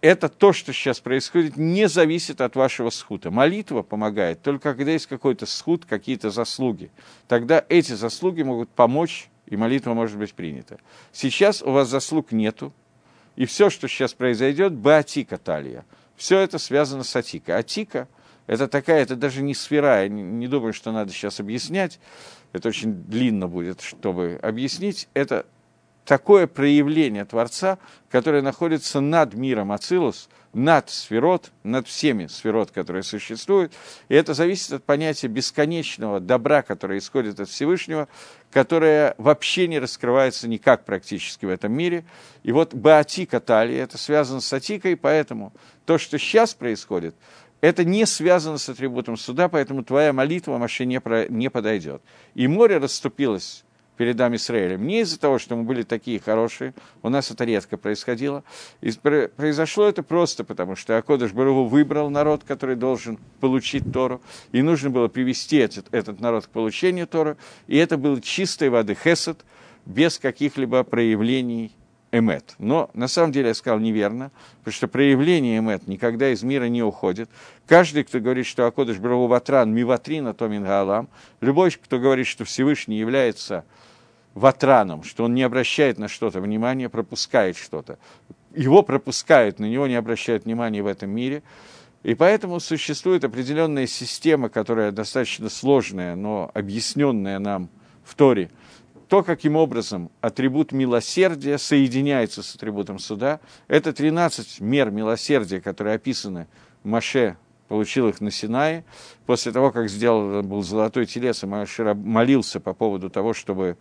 [0.04, 3.32] это то, что сейчас происходит, не зависит от вашего схута.
[3.32, 6.91] Молитва помогает только когда есть какой-то схуд, какие-то заслуги.
[7.30, 10.80] Тогда эти заслуги могут помочь и молитва может быть принята.
[11.12, 12.74] Сейчас у вас заслуг нету,
[13.36, 15.86] и все, что сейчас произойдет, баатика талия.
[16.16, 17.58] Все это связано с атика.
[17.58, 18.08] Атика–
[18.48, 22.00] это такая, это даже не сфера, я не думаю, что надо сейчас объяснять,
[22.52, 25.46] это очень длинно будет, чтобы объяснить, это
[26.06, 27.80] такое проявление Творца,
[28.10, 33.74] которое находится над миром Ацилус, над сферот, над всеми сферот, которые существуют.
[34.08, 38.08] И это зависит от понятия бесконечного добра, которое исходит от Всевышнего,
[38.52, 42.06] которое вообще не раскрывается никак практически в этом мире.
[42.44, 45.54] И вот Баатика Тали, это связано с Атикой, поэтому
[45.86, 47.16] то, что сейчас происходит,
[47.62, 52.02] это не связано с атрибутом суда, поэтому твоя молитва Маше не, про, не подойдет.
[52.36, 53.63] И море расступилось
[53.98, 54.86] перед Израилем.
[54.86, 58.44] Не из-за того, что мы были такие хорошие, у нас это редко происходило.
[58.82, 64.62] И произошло это просто потому, что Акодыш Баругу выбрал народ, который должен получить Тору, и
[64.62, 69.46] нужно было привести этот, этот народ к получению Торы, и это был чистой воды хесед,
[69.86, 71.76] без каких-либо проявлений
[72.13, 72.54] эмет.
[72.60, 76.84] Но на самом деле я сказал неверно, потому что проявление эмет никогда из мира не
[76.84, 77.30] уходит.
[77.67, 81.10] Каждый, кто говорит, что Акодыш Браву Ватран, Миватрина, Томин Гаалам,
[81.41, 83.65] любой, кто говорит, что Всевышний является
[84.36, 87.97] ватраном, что он не обращает на что-то внимания, пропускает что-то.
[88.56, 91.41] Его пропускают, на него не обращают внимания в этом мире.
[92.04, 97.69] И поэтому существует определенная система, которая достаточно сложная, но объясненная нам
[98.04, 98.52] в Торе.
[99.13, 106.47] То, каким образом атрибут милосердия соединяется с атрибутом суда, это 13 мер милосердия, которые описаны.
[106.82, 108.84] Маше получил их на Синае.
[109.28, 113.78] После того, как сделал был золотой телес, и Машир молился по поводу того, чтобы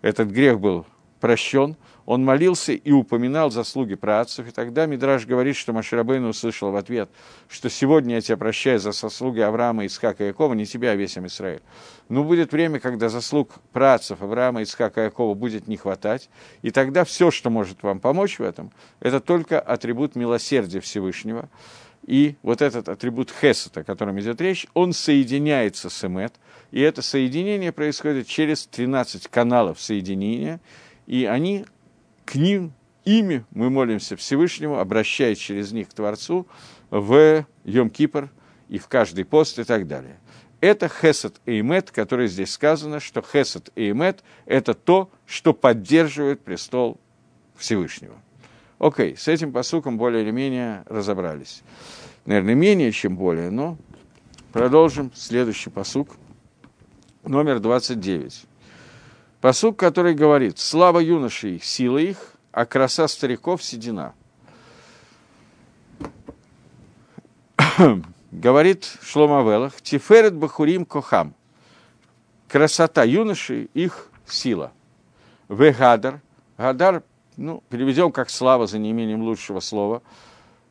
[0.00, 0.86] этот грех был
[1.20, 1.76] прощен,
[2.10, 7.08] он молился и упоминал заслуги праотцев, и тогда Мидраш говорит, что Маширабейн услышал в ответ,
[7.48, 11.16] что сегодня я тебя прощаю за заслуги Авраама, Исхака и Якова, не тебя, а весь
[11.16, 11.62] Израиль.
[12.08, 16.30] Но будет время, когда заслуг праотцев Авраама, Исхака и Якова будет не хватать,
[16.62, 21.48] и тогда все, что может вам помочь в этом, это только атрибут милосердия Всевышнего.
[22.04, 26.34] И вот этот атрибут хесед, о котором идет речь, он соединяется с эмет,
[26.72, 30.60] и это соединение происходит через 13 каналов соединения,
[31.06, 31.66] и они
[32.30, 32.72] к ним,
[33.04, 36.46] ими мы молимся Всевышнему, обращаясь через них к Творцу
[36.90, 38.28] в Йом-Кипр
[38.68, 40.20] и в каждый пост и так далее.
[40.60, 46.40] Это хесед и эмет, который здесь сказано, что хесед и эмет– это то, что поддерживает
[46.42, 47.00] престол
[47.56, 48.14] Всевышнего.
[48.78, 51.62] Окей, с этим посуком более или менее разобрались.
[52.26, 53.76] Наверное, менее, чем более, но
[54.52, 56.10] продолжим следующий посук,
[57.24, 58.46] номер 29.
[59.40, 64.14] Посук, который говорит, слава юношей, сила их, а краса стариков– седина.
[68.30, 71.34] Говорит Шлома Велах, Тиферет Бахурим Кохам.
[72.48, 74.72] Красота юноши– их сила.
[75.48, 76.20] Вегадар.
[76.58, 77.02] Гадар,
[77.38, 80.02] ну, переведем как слава за неимением лучшего слова.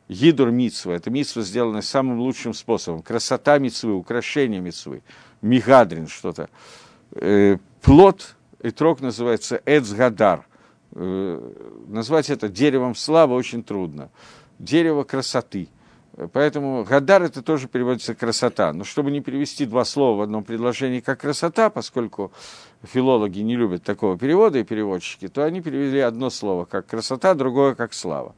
[0.08, 0.92] Гидур мицва.
[0.92, 3.02] Это мицва, сделанная самым лучшим способом.
[3.02, 5.02] Красота мицвы, украшение мицвы.
[5.42, 6.48] Мигадрин что-то.
[7.12, 10.46] Э, плод, и трог называется Эцгадар.
[10.92, 11.52] Э,
[11.88, 14.10] назвать это деревом славы очень трудно.
[14.58, 15.68] Дерево красоты.
[16.32, 18.72] Поэтому Гадар это тоже переводится красота.
[18.72, 22.32] Но чтобы не перевести два слова в одном предложении как красота, поскольку
[22.82, 27.74] филологи не любят такого перевода и переводчики, то они перевели одно слово как красота, другое
[27.74, 28.34] как слава.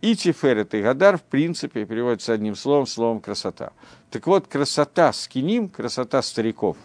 [0.00, 3.72] И Тиферет, и Гадар, в принципе, переводятся одним словом, словом красота.
[4.10, 6.78] Так вот, красота скиним, красота стариков,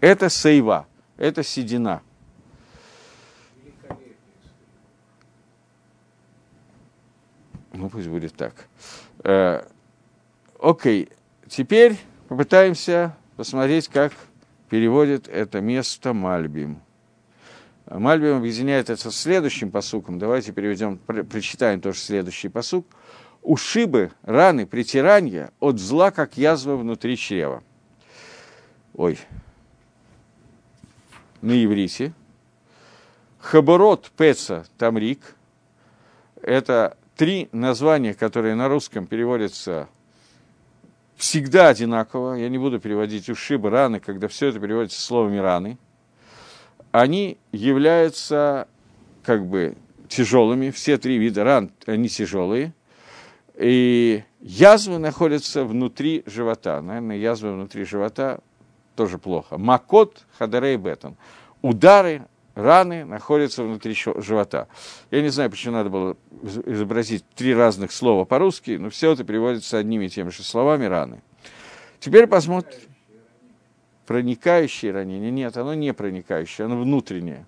[0.00, 2.02] это сейва, это седина–
[7.76, 8.54] Ну, пусть будет так.
[9.22, 9.62] Э,
[10.58, 11.10] окей,
[11.46, 14.12] теперь попытаемся посмотреть, как
[14.70, 16.80] переводит это место Мальбим.
[17.86, 20.18] Мальбим объединяет это с следующим посуком.
[20.18, 22.86] Давайте переведем, прочитаем тоже следующий посук.
[23.42, 27.62] Ушибы, раны, притирания от зла, как язва внутри чрева.
[28.94, 29.18] Ой.
[31.42, 32.12] На иврите.
[33.38, 35.36] Хаборот Пеца Тамрик.
[36.42, 39.88] Это три названия, которые на русском переводятся
[41.16, 45.78] всегда одинаково, я не буду переводить ушибы, раны, когда все это переводится словами раны,
[46.92, 48.68] они являются
[49.24, 49.76] как бы
[50.08, 52.74] тяжелыми, все три вида ран, они тяжелые,
[53.56, 56.82] и язвы находятся внутри живота.
[56.82, 58.40] Наверное, язвы внутри живота
[58.94, 59.56] тоже плохо.
[59.56, 61.16] Макот, хадарей, бетон.
[61.62, 64.66] Удары раны находятся внутри живота.
[65.12, 69.78] Я не знаю, почему надо было изобразить три разных слова по-русски, но все это переводится
[69.78, 71.22] одними и теми же словами раны.
[72.00, 72.80] Теперь посмотрим.
[74.06, 75.30] Проникающее ранение.
[75.30, 77.44] Нет, оно не проникающее, оно внутреннее.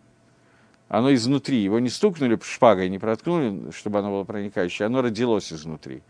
[0.89, 1.59] Оно изнутри.
[1.59, 6.03] Его не стукнули шпагой, не проткнули, чтобы оно было проникающее, оно родилось изнутри.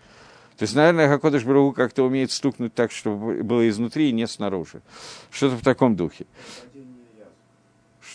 [0.57, 4.83] То есть, наверное, Хакодыш Брагу как-то умеет стукнуть так, чтобы было изнутри и не снаружи.
[5.31, 6.27] Что-то в таком духе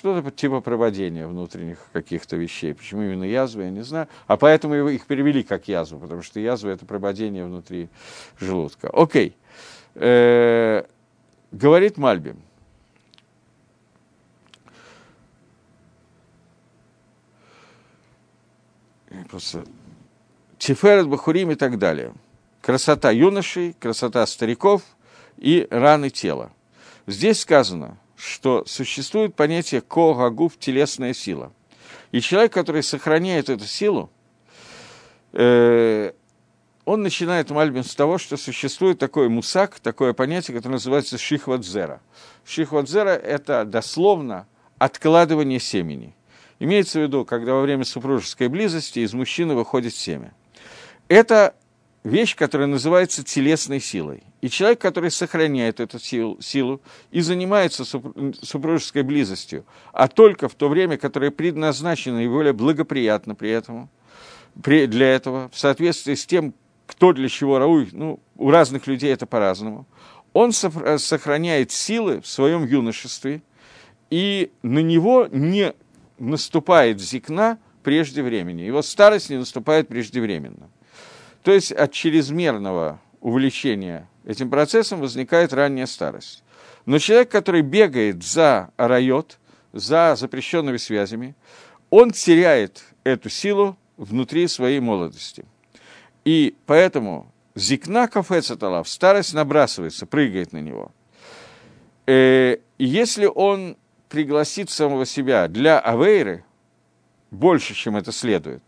[0.03, 2.73] что-то типа проводения внутренних каких-то вещей.
[2.73, 4.09] Почему именно язвы, я не знаю.
[4.27, 7.87] А поэтому их перевели как язву, потому что язва– это проводение внутри
[8.37, 8.89] желудка.
[8.89, 9.33] Окей.
[9.95, 10.85] Э-э-
[11.53, 12.41] говорит Мальбим.
[19.29, 19.63] Просто
[20.57, 22.13] Тиферет, Бахурим и так далее.
[22.61, 24.83] Красота юношей, красота стариков
[25.37, 26.51] и раны тела.
[27.07, 31.51] Здесь сказано– что существует понятие когагуф– телесная сила.
[32.11, 34.09] И человек, который сохраняет эту силу,
[35.33, 36.13] э,
[36.85, 42.01] он начинает Мальбин с того, что существует такой мусак, такое понятие, которое называется шихвадзера.
[42.45, 46.15] Шихвадзера– это дословно откладывание семени.
[46.59, 50.33] Имеется в виду, когда во время супружеской близости из мужчины выходит семя.
[51.09, 51.55] Это
[52.03, 54.23] вещь, которая называется телесной силой.
[54.41, 60.67] И человек, который сохраняет эту силу, силу и занимается супружеской близостью, а только в то
[60.67, 63.89] время, которое предназначено и более благоприятно при этом,
[64.55, 66.53] для этого, в соответствии с тем,
[66.85, 69.87] кто для чего рауй, ну, у разных людей это по-разному,
[70.33, 73.41] он сохраняет силы в своем юношестве,
[74.09, 75.73] и на него не
[76.19, 78.61] наступает зикна прежде времени.
[78.61, 80.69] Его старость не наступает преждевременно.
[81.43, 86.43] То есть от чрезмерного увлечения этим процессом возникает ранняя старость.
[86.85, 89.39] Но человек, который бегает за райот,
[89.73, 91.35] за запрещенными связями,
[91.89, 95.45] он теряет эту силу внутри своей молодости.
[96.25, 100.91] И поэтому зикна кафецатала в старость набрасывается, прыгает на него.
[102.07, 103.77] Э, если он
[104.09, 106.45] пригласит самого себя для авейры
[107.31, 108.63] больше, чем это следует,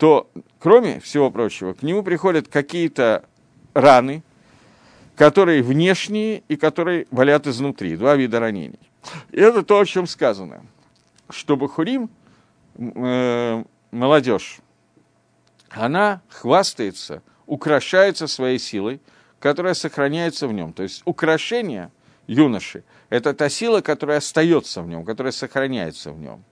[0.00, 3.22] то, кроме всего прочего, к нему приходят какие-то
[3.74, 4.22] раны,
[5.14, 8.80] которые внешние и которые болят изнутри, два вида ранений.
[9.30, 10.62] И это то, о чем сказано,
[11.28, 12.08] что Бахурим,
[12.78, 14.60] э, молодежь,
[15.68, 19.02] она хвастается, украшается своей силой,
[19.38, 20.72] которая сохраняется в нем.
[20.72, 21.90] То есть украшение
[22.26, 26.42] юноши– это та сила, которая остается в нем, которая сохраняется в нем.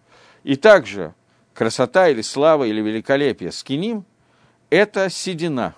[0.44, 1.14] И также
[1.58, 4.04] красота или слава или великолепие скиним–
[4.70, 5.74] это седина.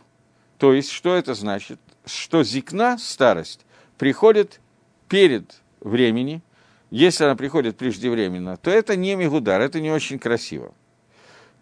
[0.59, 1.81] То есть, что это значит?
[2.05, 3.65] Что зикна, старость,
[3.97, 4.61] приходит
[5.09, 6.43] перед времени,
[6.91, 10.75] если она приходит преждевременно, то это не мигудар, это не очень красиво.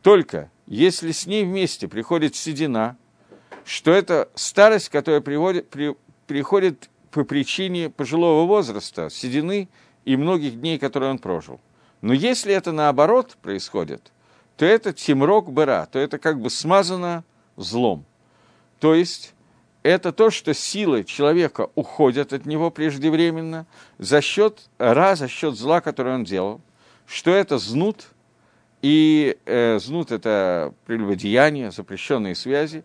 [0.03, 2.97] Только если с ней вместе приходит седина,
[3.65, 5.95] что это старость, которая приводит, при,
[6.27, 9.69] приходит по причине пожилого возраста, седины
[10.05, 11.61] и многих дней, которые он прожил.
[12.01, 14.13] Но если это наоборот происходит,
[14.57, 17.25] то это тимрок быра, то это как бы смазано
[17.57, 18.05] злом.
[18.81, 19.35] То есть
[19.83, 23.67] это то, что силы человека уходят от него преждевременно
[23.99, 26.61] за счет ра, за счет зла, который он делал,
[27.07, 28.09] что это знут,
[28.83, 32.85] и э, знут– это прелюбодеяние, запрещенные связи,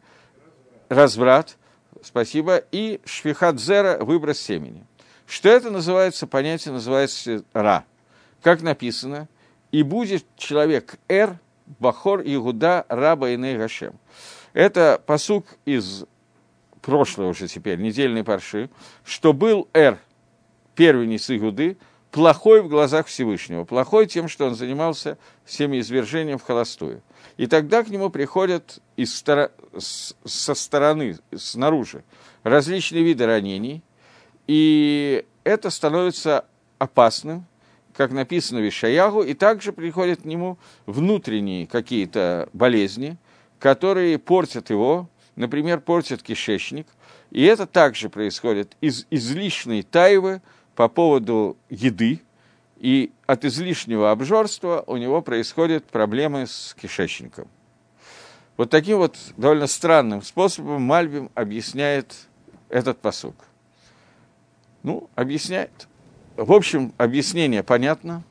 [0.89, 1.57] разврат,
[2.01, 4.85] спасибо, и швихат-зера– выброс семени.
[5.27, 7.85] Что это называется, понятие называется ра.
[8.43, 9.29] Как написано,
[9.71, 11.39] «И будет человек эр,
[11.79, 13.97] бахор Игуда, раба и Гашем».
[14.51, 16.03] Это посук из
[16.81, 18.69] прошлой уже теперь, недельной парши,
[19.05, 19.97] что был Эр,
[20.75, 21.77] первенец Игуды,
[22.11, 27.01] плохой в глазах Всевышнего, плохой тем, что он занимался семяизвержением в холостую.
[27.37, 29.51] И тогда к нему приходят из стора...
[29.77, 32.03] со стороны, снаружи,
[32.43, 33.81] различные виды ранений,
[34.45, 36.45] и это становится
[36.77, 37.47] опасным,
[37.95, 43.17] как написано в Ишаягу, и также приходят к нему внутренние какие-то болезни,
[43.59, 46.87] которые портят его, например, портят кишечник.
[47.31, 50.41] И это также происходит из излишней тайвы
[50.75, 52.21] по поводу еды,
[52.77, 57.47] и от излишнего обжорства у него происходят проблемы с кишечником.
[58.57, 62.13] Вот таким вот довольно странным способом Мальбим объясняет
[62.69, 63.35] этот посук.
[64.83, 65.87] Ну, объясняет.
[66.35, 68.23] В общем, объяснение понятно.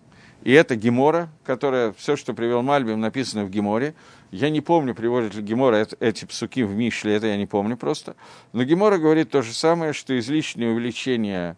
[0.42, 3.94] И это Гемора, которая, все, что привел Мальбим, написано в Геморе.
[4.32, 8.16] Я не помню, приводит ли Гемора эти псуки в Мишле, это я не помню просто.
[8.52, 11.56] Но Гемора говорит то же самое, что излишнее увеличение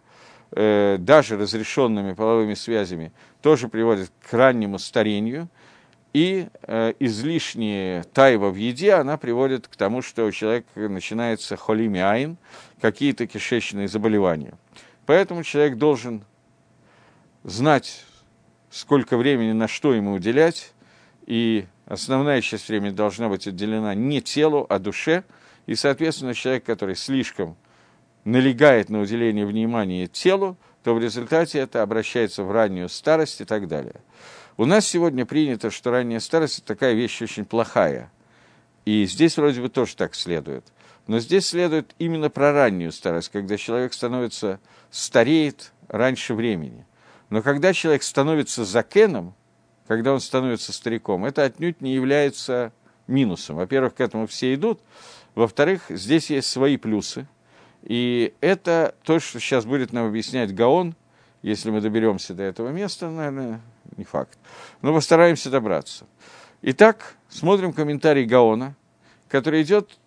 [0.52, 5.48] э, даже разрешенными половыми связями тоже приводит к раннему старению.
[6.12, 12.00] И э, излишняя тайва в еде, она приводит к тому, что у человека начинается холими
[12.00, 12.36] айн,
[12.82, 14.52] какие-то кишечные заболевания.
[15.06, 16.22] Поэтому человек должен
[17.44, 18.04] знать,
[18.70, 20.72] сколько времени на что ему уделять,
[21.26, 25.24] и основная часть времени должна быть отделена не телу, а душе,
[25.66, 27.56] и, соответственно, человек, который слишком
[28.24, 33.68] налегает на уделение внимания телу, то в результате это обращается в раннюю старость и так
[33.68, 34.00] далее.
[34.56, 38.10] У нас сегодня принято, что ранняя старость– это такая вещь очень плохая.
[38.84, 40.64] И здесь вроде бы тоже так следует.
[41.06, 46.86] Но здесь следует именно про раннюю старость, когда человек становится, стареет раньше времени.
[47.34, 49.34] Но когда человек становится закеном,
[49.88, 52.72] когда он становится стариком, это отнюдь не является
[53.08, 53.56] минусом.
[53.56, 54.80] Во-первых, к этому все идут.
[55.34, 57.26] Во-вторых, здесь есть свои плюсы.
[57.82, 60.94] И это то, что сейчас будет нам объяснять Гаон,
[61.42, 63.60] если мы доберемся до этого места, наверное,
[63.96, 64.38] не факт.
[64.80, 66.06] Но постараемся добраться.
[66.62, 68.76] Итак, смотрим комментарий Гаона,
[69.26, 69.98] который идет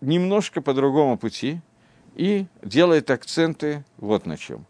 [0.00, 1.60] немножко по другому пути
[2.14, 4.64] и делает акценты вот на чем.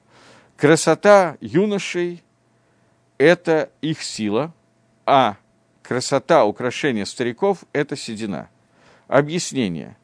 [0.61, 2.23] Красота юношей
[3.17, 4.53] это их сила,
[5.07, 5.37] а
[5.83, 8.51] красота украшения стариков– это седина.
[9.09, 9.97] Объяснение.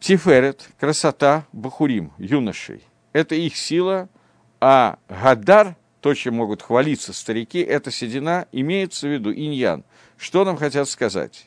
[0.00, 2.82] Тиферет, красота бахурим, юношей–
[3.12, 4.08] это их сила,
[4.60, 9.84] а гадар, то, чем могут хвалиться старики, это седина, имеется в виду иньян.
[10.16, 11.46] Что нам хотят сказать?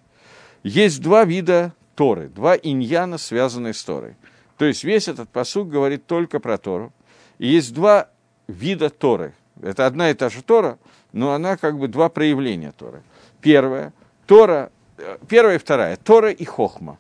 [0.64, 4.16] Есть два вида Торы, два иньяна, связанные с Торой.
[4.58, 6.94] То есть весь этот посуг говорит только про Тору.
[7.42, 8.08] И есть два
[8.48, 9.34] вида Торы–
[9.64, 10.78] это одна и та же Тора,
[11.12, 13.02] но она как бы два проявления Торы.
[13.42, 13.94] Первое,
[14.28, 17.00] Тора, э, первая и вторая, Тора и Хохма.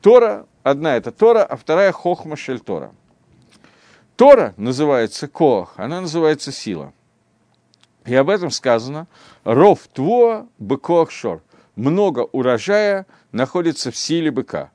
[0.00, 2.92] Тора, одна это Тора, а вторая Хохма Шель Тора.
[4.16, 6.94] Тора называется Коах, она называется сила.
[8.06, 9.06] И об этом сказано
[9.44, 11.42] «Ров тво быкоах шор»–
[11.76, 14.70] много урожая находится в силе быка.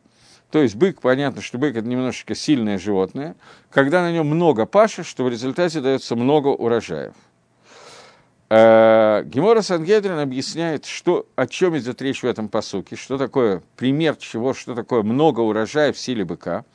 [0.52, 3.36] То есть бык, понятно, что бык– это немножечко сильное животное,
[3.70, 7.14] когда на нем много паши, что в результате дается много урожаев.
[8.50, 14.16] Э, Гемора Сангедрин объясняет, что, о чем идет речь в этом посуке, что такое пример
[14.16, 16.66] чего, что такое много урожая в силе быка.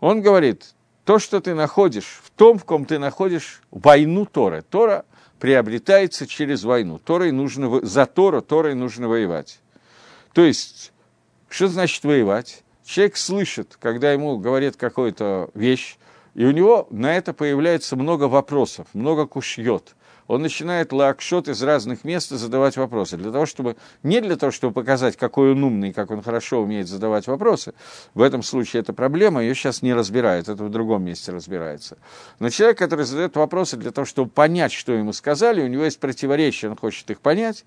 [0.00, 4.62] Он говорит, то, что ты находишь, в том, в ком ты находишь войну Торы.
[4.68, 5.04] Тора
[5.38, 6.98] приобретается через войну.
[6.98, 9.60] Торой нужно, за Тору Торой нужно воевать.
[10.32, 10.92] То есть,
[11.48, 12.64] что значит воевать?
[12.84, 15.96] Человек слышит, когда ему говорят какую-то вещь,
[16.34, 19.94] и у него на это появляется много вопросов, много кушьет.
[20.28, 23.16] Он начинает лакшот из разных мест задавать вопросы.
[23.16, 26.88] Для того, чтобы, не для того, чтобы показать, какой он умный, как он хорошо умеет
[26.88, 27.74] задавать вопросы.
[28.14, 31.98] В этом случае это проблема, ее сейчас не разбирают, это в другом месте разбирается.
[32.38, 36.00] Но человек, который задает вопросы для того, чтобы понять, что ему сказали, у него есть
[36.00, 37.64] противоречия, он хочет их понять,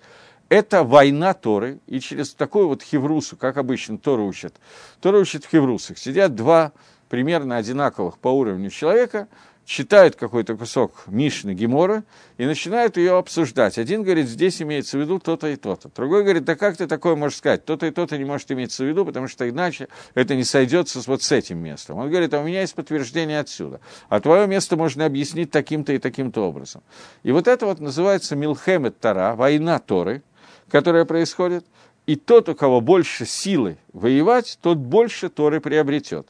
[0.50, 4.56] это война Торы, и через такую вот хеврусу, как обычно Тору учат,
[5.02, 6.72] Тору учат в хеврусах, сидят два
[7.10, 9.28] примерно одинаковых по уровню человека,
[9.66, 12.04] читают какой-то кусок Мишны Гемора
[12.38, 13.78] и начинают ее обсуждать.
[13.78, 15.90] Один говорит, здесь имеется в виду то-то и то-то.
[15.94, 17.66] Другой говорит, да как ты такое можешь сказать?
[17.66, 21.24] То-то и то-то не может иметься в виду, потому что иначе это не сойдется вот
[21.24, 21.98] с этим местом.
[21.98, 23.82] Он говорит, а у меня есть подтверждение отсюда.
[24.08, 26.84] А твое место можно объяснить таким-то и таким-то образом.
[27.24, 30.22] И вот это вот называется Милхемет Тара, война Торы,
[30.70, 31.66] которая происходит.
[32.06, 36.28] И тот, у кого больше силы воевать, тот больше Торы приобретет.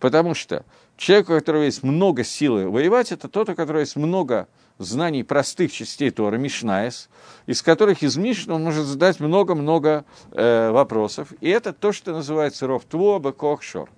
[0.00, 0.64] Потому что
[0.96, 4.48] человек, у которого есть много силы воевать, это тот, у которого есть много
[4.78, 7.08] знаний простых частей Торы, Мишнаес,
[7.46, 11.32] из которых из Мишны он может задать много-много э, вопросов.
[11.40, 13.88] И это то, что называется Ров Твоба Кохшор.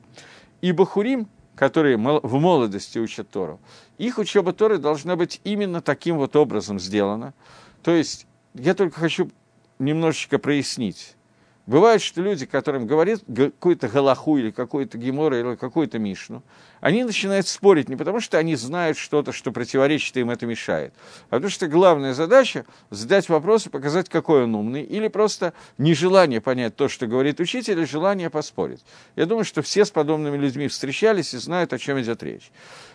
[0.61, 3.59] И Бахурим, которые в молодости учат Тору,
[3.97, 7.33] их учеба Торы должна быть именно таким вот образом сделана.
[7.83, 9.31] То есть я только хочу
[9.79, 11.17] немножечко прояснить.
[11.67, 16.45] Бывает, что люди, которым говорит какую-то галаху или какой-то гемор или какую-то мишну,
[16.81, 20.95] они начинают спорить не потому, что они знают что-то, что противоречит им, это мешает,
[21.29, 26.41] а потому что главная задача– задать вопрос и показать, какой он умный, или просто нежелание
[26.41, 28.85] понять то, что говорит учитель, или желание поспорить.
[29.17, 32.53] Я думаю, что все с подобными людьми встречались и знают, о чем идет речь.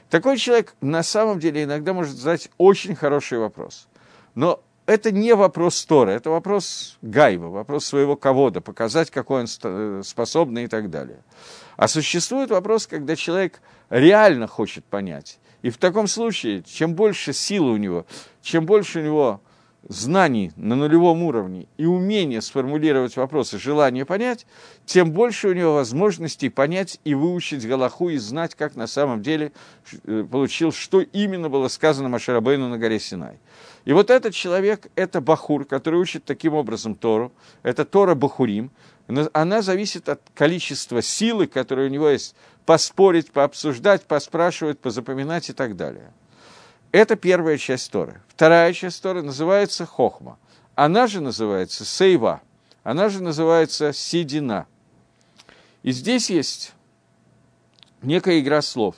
[0.09, 3.89] Такой человек на самом деле иногда может задать очень хороший вопрос.
[4.33, 10.01] Но это не вопрос Торы, это вопрос Гайба, вопрос своего ковода, показать, какой он э,
[10.03, 11.23] способный и так далее.
[11.77, 15.39] А существует вопрос, когда человек реально хочет понять.
[15.61, 18.05] И в таком случае, чем больше силы у него,
[18.41, 19.41] чем больше у него
[19.87, 24.45] знаний на нулевом уровне и умения сформулировать вопросы, желание понять,
[24.85, 29.51] тем больше у него возможностей понять и выучить Галаху и знать, как на самом деле
[30.05, 33.39] э, получил, что именно было сказано Машарабейну на горе Синай.
[33.85, 37.31] И вот этот человек, это Бахур, который учит таким образом Тору,
[37.63, 38.71] это Тора Бахурим,
[39.33, 45.75] она зависит от количества силы, которая у него есть, поспорить, пообсуждать, поспрашивать, позапоминать и так
[45.75, 46.11] далее.
[46.91, 48.21] Это первая часть Торы.
[48.27, 50.37] Вторая часть Торы называется Хохма.
[50.75, 52.41] Она же называется Сейва.
[52.83, 54.67] Она же называется Сидина.
[55.83, 56.73] И здесь есть
[58.01, 58.95] некая игра слов.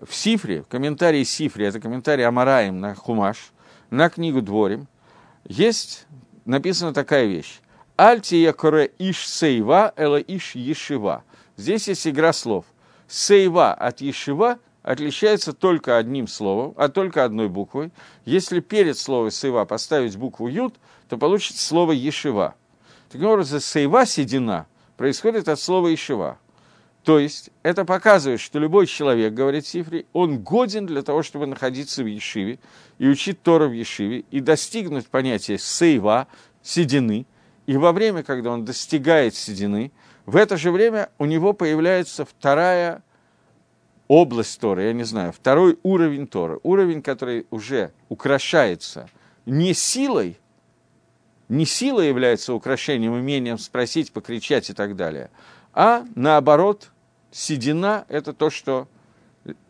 [0.00, 3.52] В Сифре, в комментарии Сифре, это комментарий Амараем на Хумаш,
[3.90, 4.86] на книгу Дворим,
[5.44, 6.06] есть
[6.44, 7.60] написана такая вещь.
[7.96, 11.24] Альтия коре иш сейва, эла иш ешива.
[11.56, 12.64] Здесь есть игра слов.
[13.08, 17.90] Сейва от ешива отличается только одним словом, а только одной буквой.
[18.24, 20.76] Если перед словом сейва поставить букву ют,
[21.10, 22.54] то получится слово ешива.
[23.10, 24.66] Таким образом, сейва седина
[24.96, 26.38] происходит от слова ешива.
[27.04, 32.02] То есть это показывает, что любой человек, говорит Сифри, он годен для того, чтобы находиться
[32.02, 32.58] в Ешиве
[32.98, 36.28] и учить Тору в Ешиве и достигнуть понятия сейва,
[36.62, 37.26] седины.
[37.66, 39.92] И во время, когда он достигает седины,
[40.24, 43.02] в это же время у него появляется вторая
[44.08, 49.08] область Торы, я не знаю, второй уровень Торы, уровень, который уже украшается
[49.46, 50.38] не силой,
[51.48, 55.30] не сила является украшением, умением спросить, покричать и так далее,
[55.72, 56.90] а наоборот–
[57.30, 58.88] седина– это то, что...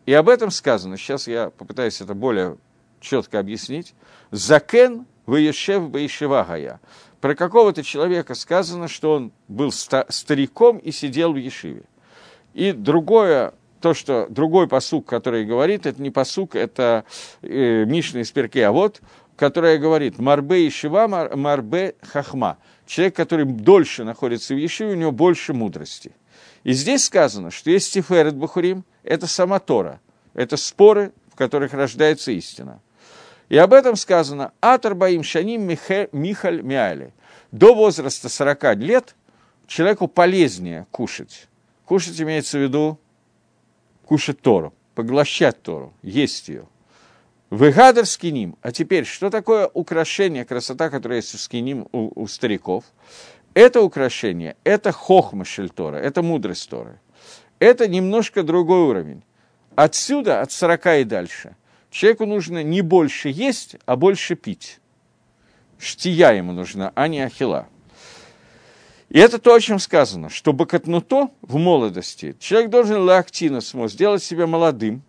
[0.05, 2.57] И об этом сказано, сейчас я попытаюсь это более
[2.99, 3.93] четко объяснить.
[4.31, 6.81] Закен выешев баишевагая.
[7.21, 11.83] Про какого-то человека сказано, что он был стариком и сидел в Ешиве.
[12.53, 17.05] И другое, то, что другой посук, который говорит, это не посук, это
[17.41, 19.01] э, Мишна из Перке, а вот,
[19.35, 22.57] которая говорит «Марбе Ешива, мар, Марбе Хахма».
[22.85, 26.11] Человек, который дольше находится в Ешиве, у него больше мудрости.
[26.63, 30.01] И здесь сказано, что есть Тиферет Бахурим, это сама Тора,
[30.33, 32.81] это споры, в которых рождается истина.
[33.47, 37.13] И об этом сказано «Атар Баим Шаним Михаль Миали».
[37.51, 39.15] До возраста 40 лет
[39.65, 41.47] человеку полезнее кушать.
[41.85, 42.99] Кушать имеется в виду
[44.09, 46.65] кушать Тору, поглощать Тору, есть ее.
[47.51, 48.55] Выгадр скиним.
[48.63, 52.85] А теперь, что такое украшение, красота, которая есть у скиним у, у стариков?
[53.53, 56.99] Это украшение, это хохма шельтора, это мудрость Торы.
[57.59, 59.21] Это немножко другой уровень.
[59.75, 61.55] Отсюда, от 40 и дальше,
[61.91, 64.79] человеку нужно не больше есть, а больше пить.
[65.77, 67.67] Штия ему нужна, а не ахила.
[69.09, 74.45] И это то, о чем сказано, что бакатнуто в молодости, человек должен лактина сделать себя
[74.45, 75.01] молодым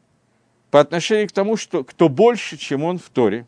[0.70, 3.46] по отношению к тому, что кто больше, чем он в Торе.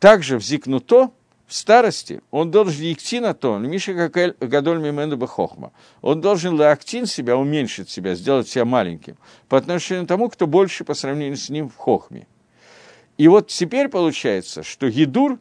[0.00, 1.10] Также в зикнуто
[1.46, 3.92] в старости он должен идти на то, Миша
[4.40, 5.72] Гадоль Мимену Бахохма.
[6.00, 9.16] Он должен лактин себя, уменьшить себя, сделать себя маленьким,
[9.48, 12.26] по отношению к тому, кто больше по сравнению с ним в Хохме.
[13.18, 15.38] И вот теперь получается, что Гидур,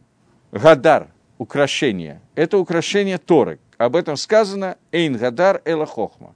[0.51, 2.21] Гадар, украшение.
[2.36, 3.59] Это украшение Торы.
[3.78, 6.36] Об этом сказано «Эйн Гадар Эла Хохма».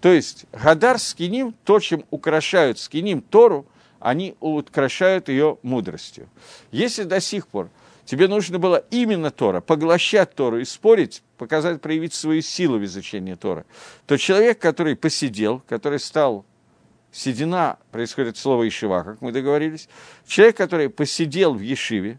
[0.00, 3.66] То есть Гадар скиним, то, чем украшают скиним Тору,
[4.00, 6.28] они украшают ее мудростью.
[6.72, 7.68] Если до сих пор
[8.06, 13.34] тебе нужно было именно Тора, поглощать Тору и спорить, показать, проявить свою силу в изучении
[13.34, 13.66] Тора,
[14.06, 16.46] то человек, который посидел, который стал
[17.12, 19.88] седина, происходит слово Ишива, как мы договорились,
[20.26, 22.18] человек, который посидел в Ешиве,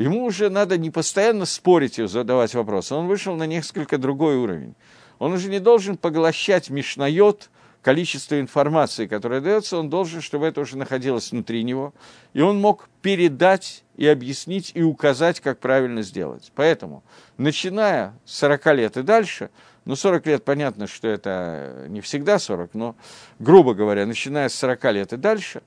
[0.00, 4.74] ему уже надо не постоянно спорить и задавать вопросы, он вышел на несколько другой уровень.
[5.18, 7.50] Он уже не должен поглощать мишнайот,
[7.82, 11.94] количество информации, которое дается, он должен, чтобы это уже находилось внутри него,
[12.34, 16.52] и он мог передать и объяснить, и указать, как правильно сделать.
[16.54, 17.02] Поэтому,
[17.38, 19.50] начиная с 40 лет и дальше,
[19.86, 22.96] ну, 40 лет, понятно, что это не всегда 40, но,
[23.38, 25.62] грубо говоря, начиная с 40 лет и дальше,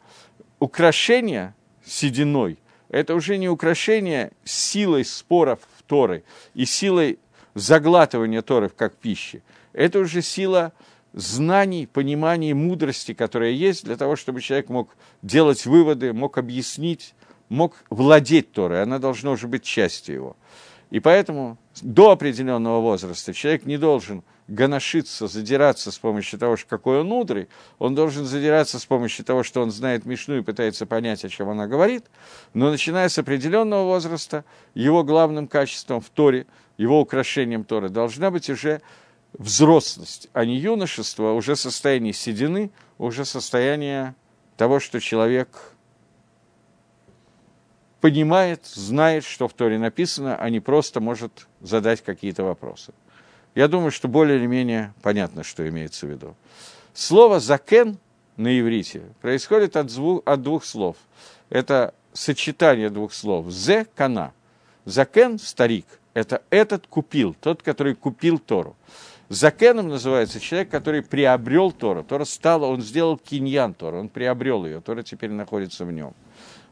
[0.59, 2.59] украшение сединой–
[2.93, 6.23] это уже не украшение силой споров в Торы
[6.53, 7.17] и силой
[7.55, 9.41] заглатывания Торов как пищи.
[9.73, 10.73] Это уже сила
[11.11, 17.15] знаний, пониманий, мудрости, которая есть для того, чтобы человек мог делать выводы, мог объяснить,
[17.49, 18.83] мог владеть Торой.
[18.83, 20.37] Она должна уже быть частью его.
[20.93, 27.07] И поэтому до определенного возраста человек не должен гоношиться, задираться с помощью того, какой он
[27.07, 31.29] мудрый, он должен задираться с помощью того, что он знает Мишну и пытается понять, о
[31.29, 32.05] чем она говорит,
[32.53, 36.45] но начиная с определенного возраста, его главным качеством в Торе,
[36.77, 38.83] его украшением Торы должна быть уже
[39.33, 42.69] взрослость, а не юношество, а уже состояние седины,
[42.99, 44.13] уже состояние
[44.57, 45.72] того, что человек
[48.03, 52.91] понимает, знает, что в Торе написано, а не просто может задать какие-то вопросы.
[53.55, 56.35] Я думаю, что более или менее понятно, что имеется в виду.
[56.93, 57.97] Слово «закен»
[58.35, 60.97] на иврите происходит от, звук, от двух слов.
[61.49, 64.33] Это сочетание двух слов «зе»– «кана».
[64.83, 65.85] «Закен»– «старик».
[66.13, 68.75] Это этот купил, тот, который купил Тору.
[69.29, 72.03] Закеном называется человек, который приобрел Тору.
[72.03, 76.13] Тора стала, он сделал киньян Тора, он приобрел ее, Тора теперь находится в нем.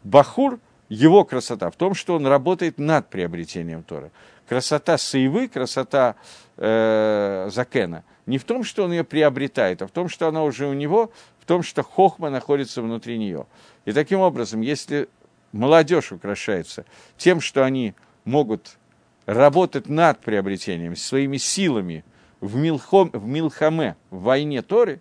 [0.04, 0.60] Бахур,
[0.92, 4.12] его красота в том, что он работает над приобретением Торы.
[4.48, 6.16] Красота Саивы, красота
[6.58, 10.68] э, Закена, не в том, что он ее приобретает, а в том, что она уже
[10.68, 13.46] у него, в том, что хохма находится внутри нее.
[13.86, 15.08] И таким образом, если
[15.54, 16.86] молодежь украшается
[17.18, 17.94] тем, что они
[18.26, 18.78] могут
[19.26, 22.04] работать над приобретением своими силами,
[22.42, 25.00] в, Милхом, в Милхаме, в войне Торы,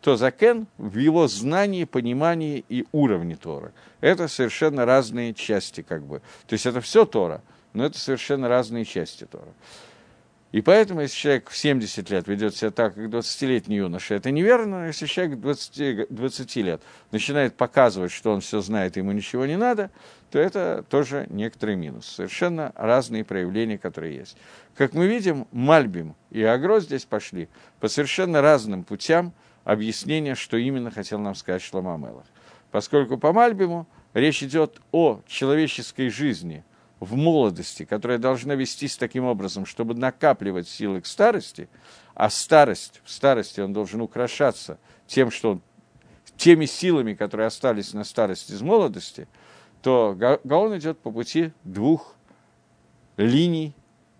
[0.00, 3.72] то Закен в его знании, понимании и уровне Торы.
[4.00, 6.20] Это совершенно разные части, как бы.
[6.46, 7.42] То есть это все Тора,
[7.72, 9.52] но это совершенно разные части Тора.
[10.52, 14.80] И поэтому, если человек в 70 лет ведет себя так, как 20-летний юноша, это неверно,
[14.80, 16.82] но если человек 20, 20 лет
[17.12, 19.90] начинает показывать, что он все знает, ему ничего не надо,
[20.32, 22.06] то это тоже некоторый минус.
[22.06, 24.36] Совершенно разные проявления, которые есть.
[24.74, 27.48] Как мы видим, Мальбим и Агро здесь пошли
[27.78, 29.32] по совершенно разным путям
[29.70, 32.26] объяснения, что именно хотел нам сказать Шлома Мелах.
[32.70, 36.64] Поскольку по Мальбиму речь идет о человеческой жизни–
[37.00, 41.68] в молодости, которая должна вестись таким образом, чтобы накапливать силы к старости,
[42.14, 45.62] а старость, в старости он должен украшаться тем, что он,
[46.36, 49.26] теми силами, которые остались на старости из молодости,
[49.82, 50.14] то
[50.44, 52.14] Гаон идет по пути двух
[53.16, 53.74] линий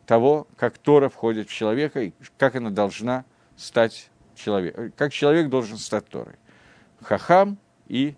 [0.06, 3.24] того, как Тора входит в человека и как она должна
[3.56, 4.08] стать
[4.42, 6.34] человеком, как человек должен стать Торой.
[7.02, 8.14] Хахам и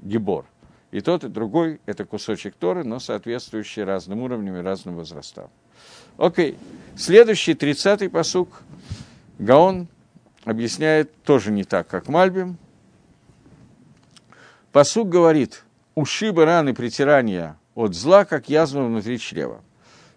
[0.00, 0.46] Гибор–
[0.90, 5.50] и тот, и другой– это кусочек Торы, но соответствующий разным уровням и разным возрастам.
[6.16, 6.58] Окей.
[6.96, 8.62] Следующий, тридцатый посук.
[9.38, 9.88] Гаон
[10.44, 12.56] объясняет тоже не так, как Мальбим.
[14.72, 19.62] Посук говорит, ушибы раны притирания от зла, как язва внутри чрева.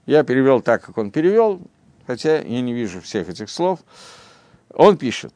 [0.05, 1.61] Я перевел так, как он перевел,
[2.07, 3.81] хотя я не вижу всех этих слов.
[4.73, 5.33] Он пишет,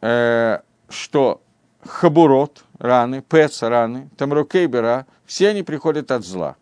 [0.00, 1.40] э, что
[1.84, 6.56] хабурот, раны, пец, раны, тамрукейбера, все они приходят от зла.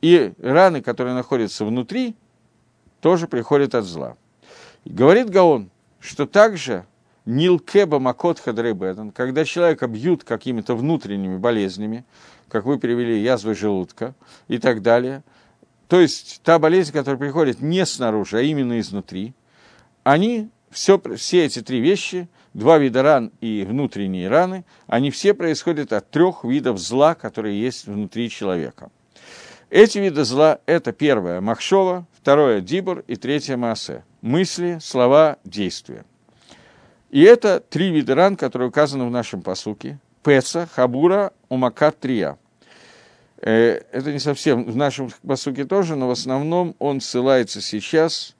[0.00, 2.16] И раны, которые находятся внутри,
[3.00, 4.16] тоже приходят от зла.
[4.84, 5.70] Говорит Гаон,
[6.00, 6.84] что также
[7.24, 12.04] Нилкеба Макот Хадребеден, когда человека бьют какими-то внутренними болезнями,
[12.48, 14.14] как вы перевели, язвой желудка
[14.48, 15.22] и так далее,
[15.86, 19.34] то есть та болезнь, которая приходит не снаружи, а именно изнутри,
[20.02, 25.92] они, все, все эти три вещи– два вида ран и внутренние раны, они все происходят
[25.92, 28.90] от трех видов зла, которые есть внутри человека.
[29.70, 34.04] Эти виды зла– это первое– махшова, второе– дибур и третье– маасе.
[34.20, 36.04] Мысли, слова, действия.
[37.10, 39.98] И это три вида ран, которые указаны в нашем посуке.
[40.22, 42.38] Пеца, Хабура, Умакат, Трия.
[43.38, 48.36] Э, это не совсем в нашем посуке тоже, но в основном он ссылается сейчас.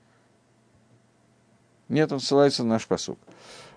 [1.93, 3.19] Нет, он ссылается на наш посук.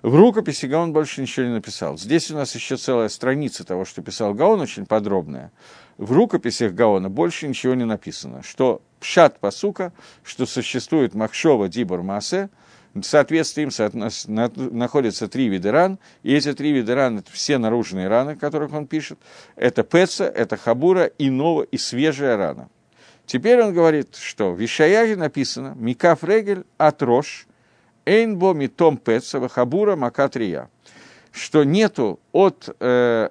[0.02, 1.98] В рукописи Гаон больше ничего не написал.
[1.98, 5.52] Здесь у нас еще целая страница того, что писал Гаон, очень подробная.
[5.98, 8.42] В рукописях Гаона больше ничего не написано.
[8.42, 9.92] Что пшат посука,
[10.24, 12.50] что существует Махшова Дибор Масе,
[12.94, 18.08] в соответствии им находятся три вида ран, и эти три вида ран– это все наружные
[18.08, 19.20] раны, о которых он пишет.
[19.58, 22.70] Это пеца, это хабура и новая, и свежая рана.
[23.26, 27.48] Теперь он говорит, что в Ишаяге написано «Микаф регель от рош,
[28.06, 30.70] Эйнбо митом пецава хабура макатрия,
[31.32, 33.30] что нету от э,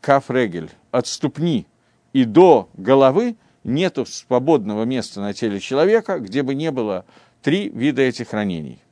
[0.00, 1.66] кафрегель, от ступни
[2.14, 7.04] и до головы нету свободного места на теле человека, где бы не было
[7.42, 8.82] три вида этих ранений.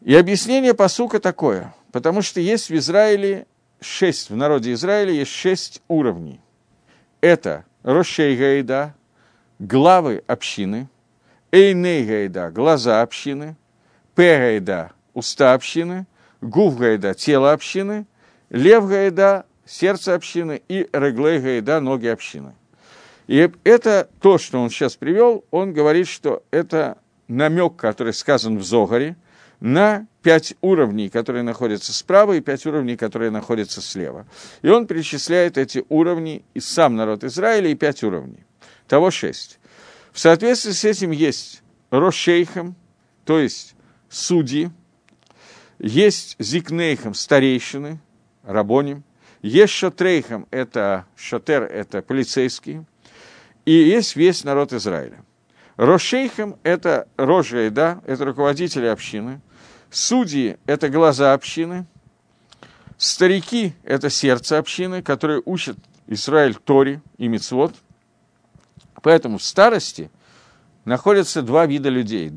[0.00, 3.46] И объяснение посука такое, потому что есть в Израиле
[3.80, 6.40] шесть, в народе Израиля есть шесть уровней.
[7.20, 8.94] Это Рошейгаида,
[9.60, 10.88] главы общины–
[11.54, 13.54] Эйней гайда– глаза общины,
[14.16, 16.04] П гайда– уста общины,
[16.40, 18.06] Гув гайда– тело общины,
[18.50, 22.56] Лев гайда– сердце общины и Реглей гайда– ноги общины.
[23.28, 26.98] И это то, что он сейчас привел, он говорит, что это
[27.28, 29.14] намек, который сказан в Зогаре,
[29.60, 34.26] на пять уровней, которые находятся справа, и пять уровней, которые находятся слева.
[34.62, 38.44] И он перечисляет эти уровни, и сам народ Израиля, и пять уровней.
[38.88, 39.60] Того шесть.
[40.14, 41.60] В соответствии с этим есть
[41.90, 42.76] Рошейхам,
[43.24, 43.74] то есть
[44.08, 44.70] судьи,
[45.80, 47.98] есть Зикнейхам, старейшины,
[48.44, 49.02] рабоним,
[49.42, 52.86] есть Шотрейхам, это Шотер, это полицейские,
[53.64, 55.24] и есть весь народ Израиля.
[55.76, 59.40] Рошейхам– это рожа да, это руководители общины.
[59.90, 61.86] Судьи– это глаза общины.
[62.96, 67.74] Старики– это сердце общины, которые учат Израиль Тори и Мицвод.
[69.04, 70.10] Поэтому в старости
[70.86, 72.32] находятся два вида людей.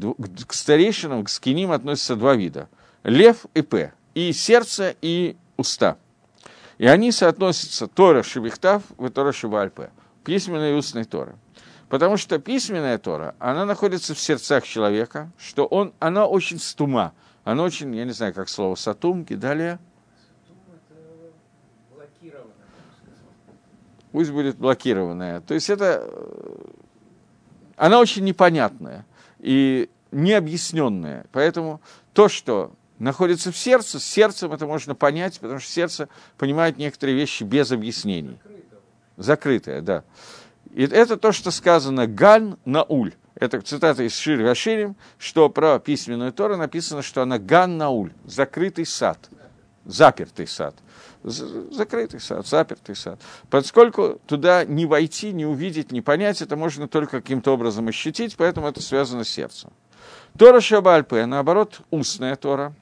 [0.45, 2.68] К старейшинам, к скиним относятся два вида.
[3.03, 3.93] Лев и П.
[4.13, 5.97] И сердце, и уста.
[6.78, 9.91] И они соотносятся Тора Шевихтав и Тора Шевальпе.
[10.26, 11.36] Письменная и устная Тора.
[11.88, 17.13] Потому что письменная Тора, она находится в сердцах человека, что он, она очень стума.
[17.45, 19.80] Она очень, я не знаю, как слово сатум, далее.
[24.18, 25.41] Пусть будет блокированная.
[25.41, 26.55] То есть это, э,
[27.76, 29.05] она очень непонятная
[29.38, 31.28] и необъясненная.
[31.32, 31.82] Поэтому
[32.13, 36.09] то, что находится в сердце, с сердцем это можно понять, потому что сердце
[36.39, 38.39] понимает некоторые вещи без объяснений.
[39.18, 40.03] Закрытое, да.
[40.74, 43.13] И это то, что сказано «ган науль».
[43.36, 48.88] Это цитата из Шир Гаширим, что про письменную Тору написано, что она «ган науль», закрытый
[48.88, 49.30] сад,
[49.86, 50.74] запертый сад
[51.24, 53.20] закрытый сад, запертый сад.
[53.49, 58.68] Поскольку туда не войти, не увидеть, не понять, это можно только каким-то образом ощутить, поэтому
[58.68, 59.72] это связано с сердцем.
[60.38, 62.74] Тора Шабальпе, наоборот, устная Тора.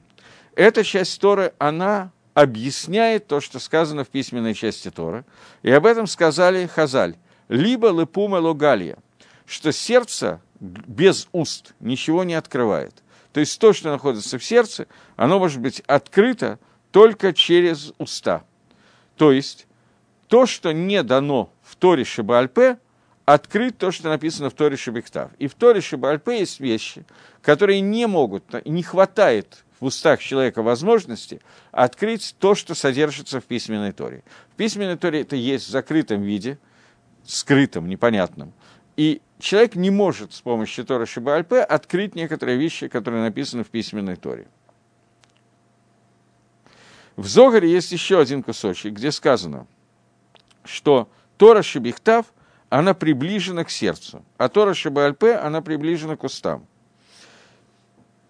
[0.54, 5.24] Эта часть Торы, она объясняет то, что сказано в письменной части Торы.
[5.62, 7.16] И об этом сказали Хазаль.
[7.48, 8.98] Либо лепума логалия,
[9.46, 13.02] что сердце без уст ничего не открывает.
[13.32, 16.58] То есть то, что находится в сердце, оно может быть открыто
[16.90, 18.44] только через уста.
[19.16, 19.66] То есть
[20.28, 22.78] то, что не дано в Торе Шибальпе,
[23.24, 25.30] открыть то, что написано в Торе Шибиктав.
[25.38, 27.04] И в Торе Шибальпе есть вещи,
[27.42, 33.92] которые не могут, не хватает в устах человека возможности открыть то, что содержится в письменной
[33.92, 34.22] Торе.
[34.52, 36.58] В письменной Торе это есть в закрытом виде,
[37.24, 38.52] скрытом, непонятном.
[38.96, 44.16] И человек не может с помощью Тора Шибальпе открыть некоторые вещи, которые написаны в письменной
[44.16, 44.46] Торе.
[47.16, 49.66] В Зогаре есть еще один кусочек, где сказано,
[50.64, 51.08] что
[51.38, 52.26] Тора Шебихтав,
[52.68, 56.66] она приближена к сердцу, а Тора Шебальпе, она приближена к устам.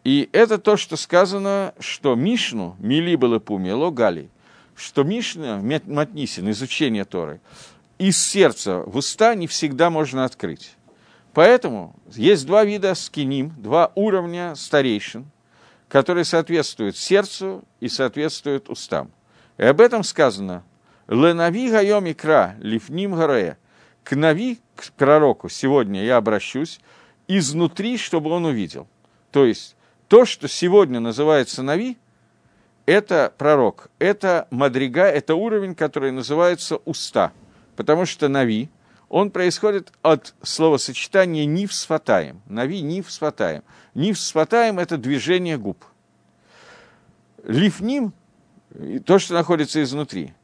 [0.05, 4.31] И это то, что сказано, что Мишну, Мили Балапуми, Логали,
[4.77, 7.41] что Мишна, Матнисин, изучение Торы,
[7.99, 10.77] из сердца в уста не всегда можно открыть.
[11.33, 15.27] Поэтому есть два вида скиним, два уровня старейшин–
[15.89, 19.11] которые соответствуют сердцу и соответствуют устам.
[19.59, 20.65] И об этом сказано
[21.09, 23.57] «לנביא היום יקרא לפנים הראה»
[24.05, 26.81] к נביא, к пророку, сегодня я обращусь
[27.27, 28.87] изнутри, чтобы он увидел.
[29.33, 29.75] То есть
[30.07, 31.97] то, что сегодня называется נביא,
[32.87, 37.33] это пророк, это מדרגה, это уровень, который называется уста.
[37.75, 38.69] Потому что נביא,
[39.09, 42.43] он происходит от словосочетания «ניב שפתיים».
[42.47, 43.63] «נביא»– «ניב שפתיים».
[43.95, 45.85] «ניב שפתיים»– это движение губ.
[47.45, 48.13] «Лифним»–
[49.07, 50.35] то, что находится изнутри.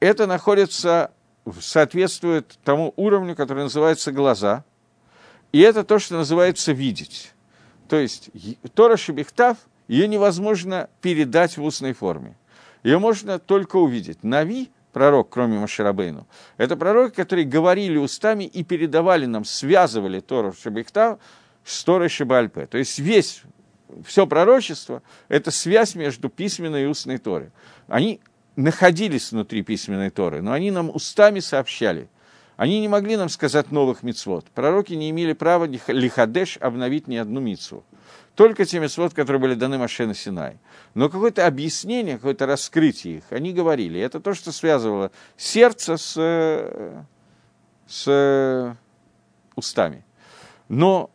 [0.00, 1.12] это находится,
[1.60, 4.64] соответствует тому уровню, который называется глаза,
[5.52, 7.32] и это то, что называется видеть.
[7.88, 8.30] То есть
[8.74, 9.58] Тора Шебехтав,
[9.88, 12.36] ее невозможно передать в устной форме.
[12.82, 14.22] Ее можно только увидеть.
[14.22, 16.26] Нави, пророк, кроме Маширабейну,
[16.56, 21.18] это пророки, которые говорили устами и передавали нам, связывали Тору Шебехтав
[21.64, 22.66] с Торой Шебальпе.
[22.66, 23.42] То есть весь
[24.04, 27.50] все пророчество– это связь между письменной и устной Торой.
[27.88, 28.20] Они
[28.56, 32.08] находились внутри письменной Торы, но они нам устами сообщали.
[32.60, 34.44] Они не могли нам сказать новых мицвод.
[34.50, 37.84] Пророки не имели права лихадеш обновить ни одну мицву.
[38.34, 40.58] Только те мицвод, которые были даны Машена Синай.
[40.92, 43.98] Но какое-то объяснение, какое-то раскрытие их, они говорили.
[43.98, 47.06] Это то, что связывало сердце с,
[47.86, 48.76] с
[49.56, 50.04] устами.
[50.68, 51.10] Но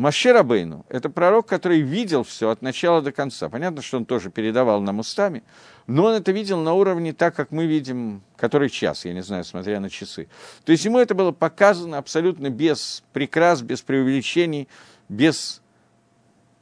[0.00, 3.50] Маше Рабейну– это пророк, который видел все от начала до конца.
[3.50, 5.42] Понятно, что он тоже передавал нам устами,
[5.86, 9.44] но он это видел на уровне так, как мы видим, который час, я не знаю,
[9.44, 10.28] смотря на часы.
[10.64, 14.68] То есть ему это было показано абсолютно без прикрас, без преувеличений,
[15.10, 15.60] без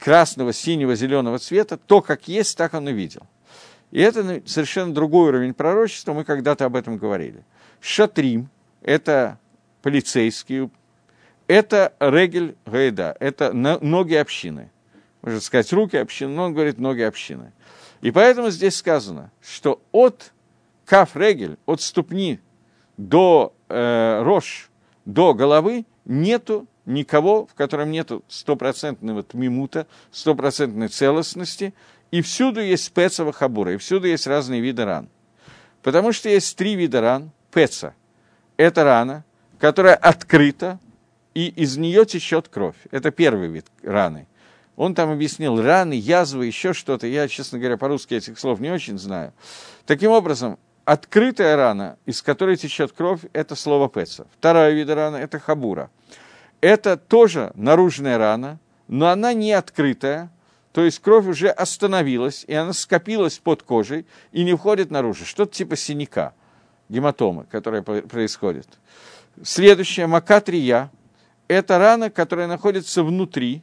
[0.01, 1.77] красного, синего, зеленого цвета.
[1.77, 3.23] То, как есть, так он и видел.
[3.93, 7.45] И это совершенно другой уровень пророчества, мы когда-то об этом говорили.
[7.81, 8.51] Шатрим–
[8.83, 9.39] это
[9.81, 10.71] полицейские,
[11.49, 14.71] это регель гайда, это ноги общины.
[15.23, 17.53] Можно сказать руки общины, но он говорит ноги общины.
[18.01, 20.33] И поэтому здесь сказано, что от
[20.85, 22.39] каф регель, от ступни
[22.97, 24.71] до э, рожь,
[25.05, 31.75] до головы нету никого, в котором нету стопроцентной вот мимута, стопроцентной целостности,
[32.11, 35.09] и всюду есть пецова хабура, и всюду есть разные виды ран.
[35.83, 37.31] Потому что есть три вида ран.
[37.53, 37.95] Пеца–
[38.57, 39.25] это рана,
[39.59, 40.79] которая открыта,
[41.39, 42.75] и из нее течет кровь.
[42.91, 44.27] Это первый вид раны.
[44.75, 47.07] Он там объяснил раны, язвы, еще что-то.
[47.07, 49.33] Я, честно говоря, по-русски этих слов не очень знаю.
[49.87, 54.27] Таким образом, открытая рана, из которой течет кровь, это слово пеца.
[54.37, 55.91] Вторая вид раны– это хабура.
[56.61, 58.59] Это тоже наружная рана,
[58.89, 60.33] но она не открытая,
[60.73, 65.25] то есть кровь уже остановилась, и она скопилась под кожей и не входит наружу.
[65.25, 66.33] Что-то типа синяка,
[66.89, 68.67] гематомы, которая происходит.
[69.45, 70.91] Следующее– макатрия,
[71.49, 73.63] это рана, которая находится внутри,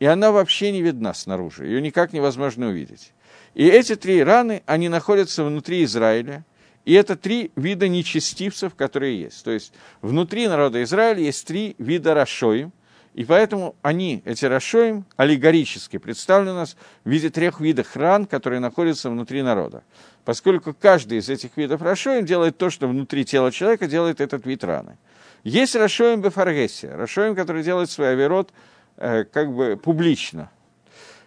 [0.00, 3.12] и она вообще не видна снаружи, ее никак невозможно увидеть.
[3.54, 6.44] И эти три раны, они находятся внутри Израиля,
[6.84, 9.44] и это три вида нечестивцев, которые есть.
[9.44, 12.72] То есть внутри народа Израиля есть три вида Рашоим,
[13.14, 18.60] и поэтому они, эти Рашоим, аллегорически представлены у нас в виде трех видов ран, которые
[18.60, 19.82] находятся внутри народа.
[20.24, 24.62] Поскольку каждый из этих видов Рашоим делает то, что внутри тела человека делает этот вид
[24.62, 24.96] раны.
[25.44, 28.52] Есть Рашоим Бефаргесия, Рашоим, который делает свой авирот
[28.96, 30.50] э, как бы публично.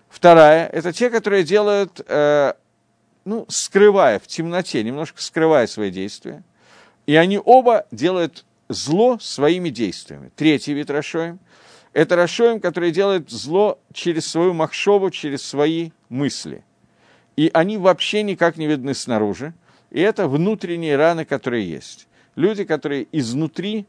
[0.09, 2.53] Вторая– это те, которые делают, э,
[3.23, 6.43] ну, скрывая в темноте, немножко скрывая свои действия.
[7.05, 10.31] И они оба делают зло своими действиями.
[10.35, 11.39] Третий вид Рашоим–
[11.93, 16.63] это Рашоим, который делает зло через свою махшову, через свои мысли.
[17.37, 19.53] И они вообще никак не видны снаружи.
[19.89, 22.07] И это внутренние раны, которые есть.
[22.35, 23.85] Люди, которые изнутри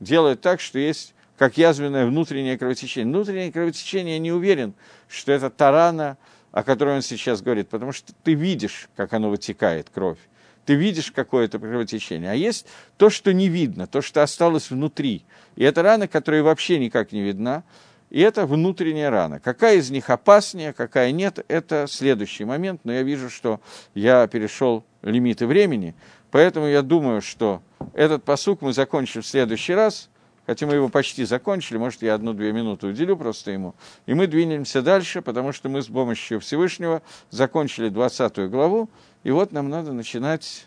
[0.00, 3.12] делают так, что есть как язвенное внутреннее кровотечение.
[3.12, 4.74] Внутреннее кровотечение, я не уверен,
[5.08, 6.18] что это тарана,
[6.50, 10.18] о которой он сейчас говорит, потому что ты видишь, как оно вытекает, кровь.
[10.64, 12.30] Ты видишь какое-то кровотечение.
[12.30, 12.66] А есть
[12.98, 15.24] то, что не видно, то, что осталось внутри.
[15.56, 17.62] И это рана, которая вообще никак не видна.
[18.10, 19.38] И это внутренняя рана.
[19.40, 22.80] Какая из них опаснее, какая нет, это следующий момент.
[22.84, 23.60] Но я вижу, что
[23.94, 25.94] я перешел лимиты времени.
[26.30, 27.62] Поэтому я думаю, что
[27.94, 30.10] этот посук мы закончим в следующий раз,
[30.46, 33.74] хотя мы его почти закончили, может, я одну-две минуты уделю просто ему,
[34.06, 38.90] и мы двинемся дальше, потому что мы с помощью Всевышнего закончили 20 главу,
[39.24, 40.66] и вот нам надо начинать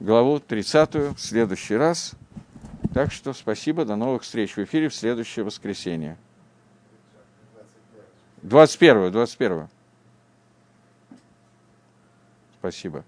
[0.00, 2.12] главу 30 в следующий раз.
[2.92, 6.16] Так что спасибо, до новых встреч в эфире в следующее воскресенье.
[8.42, 9.68] 21 21
[12.58, 13.04] Спасибо.